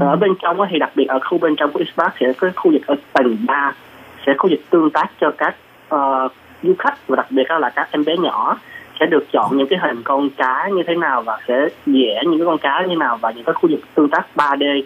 [0.00, 2.48] Ờ, ở bên trong thì đặc biệt ở khu bên trong của Ispark sẽ có
[2.56, 3.72] khu vực ở tầng 3
[4.26, 5.56] sẽ có khu vực tương tác cho các
[5.94, 6.32] uh,
[6.62, 8.58] du khách và đặc biệt là các em bé nhỏ
[9.00, 12.38] sẽ được chọn những cái hình con cá như thế nào và sẽ vẽ những
[12.38, 14.82] cái con cá như nào và những cái khu vực tương tác 3D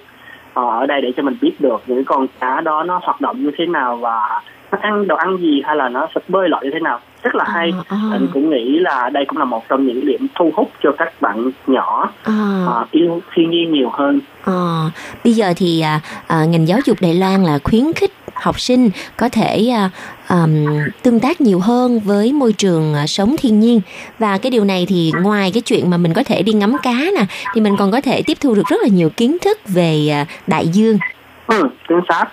[0.55, 3.43] ờ, ở đây để cho mình biết được những con cá đó nó hoạt động
[3.43, 4.43] như thế nào và
[4.73, 7.35] nó ăn đồ ăn gì hay là nó sẽ bơi lội như thế nào rất
[7.35, 10.71] là hay anh cũng nghĩ là đây cũng là một trong những điểm thu hút
[10.83, 12.65] cho các bạn nhỏ À.
[12.67, 14.91] ờ, yêu thiên nhiên nhiều hơn Ờ,
[15.25, 18.91] bây giờ thì à, à, ngành giáo dục Đài Loan là khuyến khích học sinh
[19.17, 19.91] có thể à,
[20.29, 20.65] ờm,
[21.03, 23.81] tương tác nhiều hơn với môi trường à, sống thiên nhiên
[24.19, 26.93] và cái điều này thì ngoài cái chuyện mà mình có thể đi ngắm cá
[26.93, 30.09] nè thì mình còn có thể tiếp thu được rất là nhiều kiến thức về
[30.13, 30.99] à, đại dương.
[31.47, 32.25] Ừ, chính xác.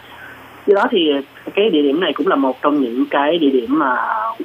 [0.68, 1.12] Do đó thì
[1.56, 3.96] cái địa điểm này cũng là một trong những cái địa điểm mà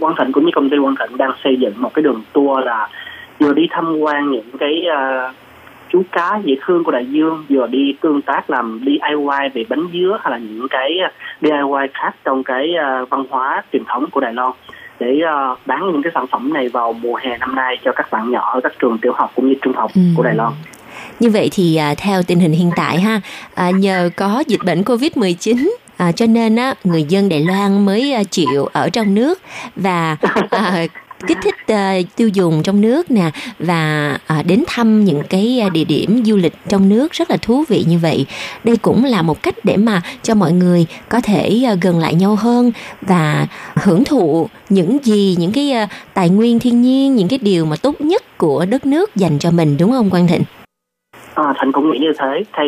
[0.01, 2.65] Quang Thịnh cũng như công ty Quang Thịnh đang xây dựng một cái đường tour
[2.65, 2.89] là
[3.39, 5.35] vừa đi tham quan những cái uh,
[5.93, 9.87] chú cá dễ thương của đại dương vừa đi tương tác làm DIY về bánh
[9.93, 10.91] dứa hay là những cái
[11.41, 14.53] DIY khác trong cái ờ, văn hóa truyền thống của Đài Loan
[15.01, 18.13] để ờ, bán những cái sản phẩm này vào mùa hè năm nay cho các
[18.13, 20.53] bạn nhỏ ở các trường tiểu học cũng như trung học của Đài Loan.
[21.21, 23.21] Như vậy thì à, theo tình hình hiện tại ha,
[23.55, 25.69] à, nhờ có dịch bệnh Covid-19
[26.03, 29.41] à, cho nên á người dân Đài Loan mới à, chịu ở trong nước
[29.77, 30.17] và
[30.51, 30.87] à,
[31.27, 35.85] kích thích à, tiêu dùng trong nước nè và à, đến thăm những cái địa
[35.85, 38.27] điểm du lịch trong nước rất là thú vị như vậy.
[38.65, 42.15] Đây cũng là một cách để mà cho mọi người có thể à, gần lại
[42.15, 47.29] nhau hơn và hưởng thụ những gì những cái à, tài nguyên thiên nhiên, những
[47.29, 50.43] cái điều mà tốt nhất của đất nước dành cho mình đúng không Quang Thịnh?
[51.35, 52.45] À, Thành cũng nghĩ như thế.
[52.59, 52.65] Thì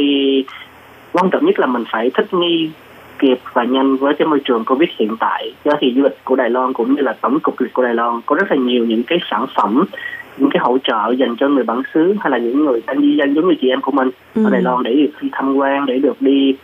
[1.12, 2.70] quan trọng nhất là mình phải thích nghi
[3.18, 5.52] kịp và nhanh với cái môi trường Covid hiện tại.
[5.64, 7.82] Do thì du lịch của Đài Loan cũng như là tổng cục du lịch của
[7.82, 9.84] Đài Loan có rất là nhiều những cái sản phẩm,
[10.36, 13.16] những cái hỗ trợ dành cho người bản xứ hay là những người đang di
[13.16, 14.44] dân giống như chị em của mình Ừ.
[14.44, 16.54] ở Đài Loan để được đi tham quan, để được đi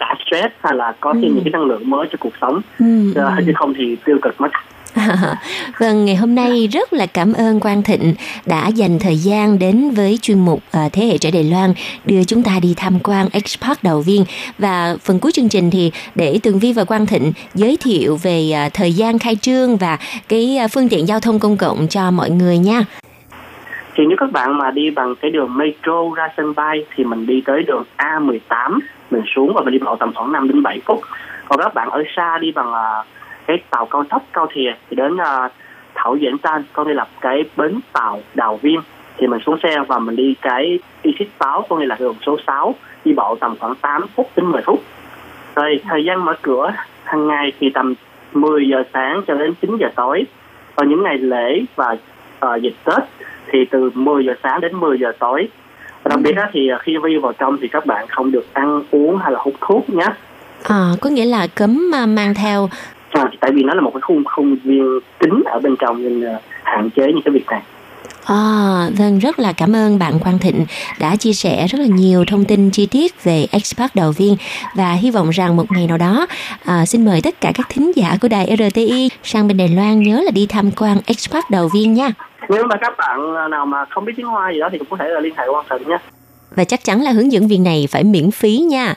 [0.00, 1.28] xả stress hay là có thêm Ừ.
[1.34, 2.60] những cái năng lượng mới cho cuộc sống.
[2.78, 3.42] Ừ, Ờ, ừ.
[3.46, 4.50] chứ không thì tiêu cực mất.
[5.78, 8.14] vâng, ngày hôm nay rất là cảm ơn Quang Thịnh
[8.46, 11.74] đã dành thời gian đến với chuyên mục ờ, Thế hệ trẻ Đài Loan
[12.04, 14.24] đưa chúng ta đi tham quan Expo Đầu Viên
[14.58, 18.50] và phần cuối chương trình thì để Tường Vi và Quang Thịnh giới thiệu về
[18.50, 22.10] ờ, thời gian khai trương và cái ờ, phương tiện giao thông công cộng cho
[22.10, 22.84] mọi người nha.
[23.94, 27.26] thì nếu các bạn mà đi bằng cái đường metro ra sân bay thì mình
[27.26, 28.78] đi tới đường A18
[29.10, 31.00] mình xuống và mình đi bộ tầm khoảng 5 đến 7 phút
[31.48, 32.72] còn các bạn ở xa đi bằng
[33.48, 35.52] cái tàu cao tốc cao thìa thì đến uh,
[35.94, 38.80] Thảo Diễn Tan có nghĩa là cái bến tàu Đào Viên
[39.16, 42.16] thì mình xuống xe và mình đi cái đi xích báo có nghĩa là đường
[42.26, 42.74] số 6
[43.04, 44.82] đi bộ tầm khoảng 8 phút đến 10 phút.
[45.54, 46.72] Rồi thời gian mở cửa
[47.04, 47.94] hàng ngày thì tầm
[48.32, 50.24] 10 giờ sáng cho đến 9 giờ tối.
[50.74, 51.96] Vào những ngày lễ và
[52.40, 53.02] ờ, uh, dịch Tết
[53.46, 55.48] thì từ 10 giờ sáng đến 10 giờ tối.
[56.02, 58.54] Và đặc biệt đó thì ờ, khi đi vào trong thì các bạn không được
[58.54, 60.06] ăn uống hay là hút thuốc nhé.
[60.62, 62.68] À, có nghĩa là cấm à, mang theo
[63.10, 66.20] à, tại vì nó là một cái khung khung viên kính ở bên trong nên
[66.20, 67.62] ờ, hạn chế những cái việc này
[68.24, 70.66] À, vâng, rất là cảm ơn bạn Quang Thịnh
[71.00, 74.36] đã chia sẻ rất là nhiều thông tin chi tiết về Expark Đầu Viên
[74.74, 76.26] và hy vọng rằng một ngày nào đó
[76.64, 80.02] à, xin mời tất cả các thính giả của đài RTI sang bên Đài Loan
[80.02, 82.10] nhớ là đi tham quan Expark Đầu Viên nha.
[82.48, 84.88] nếu mà các bạn ờ, nào mà không biết tiếng Hoa gì đó thì cũng
[84.90, 85.98] có thể là liên hệ quan thịnh nhé
[86.56, 88.94] Và chắc chắn là hướng dẫn viên này phải miễn phí nha.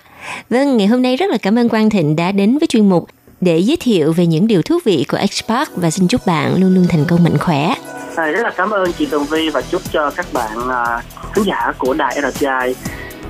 [0.49, 3.07] Vâng, ngày hôm nay rất là cảm ơn Quang Thịnh đã đến với chuyên mục
[3.41, 6.75] để giới thiệu về những điều thú vị của Expark và xin chúc bạn luôn
[6.75, 7.73] luôn thành công mạnh khỏe.
[8.15, 11.43] à, rất là cảm ơn chị Tường Vi và chúc cho các bạn uh, khán
[11.45, 12.75] giả của đài RTI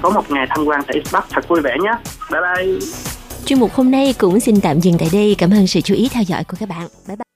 [0.01, 1.91] có một ngày tham quan tại Bắc thật vui vẻ nhé
[2.31, 2.79] bye bye
[3.45, 5.35] Chuyên mục hôm nay cũng xin tạm dừng tại đây.
[5.37, 6.87] Cảm ơn sự chú ý theo dõi của các bạn.
[7.07, 7.30] Bye bye.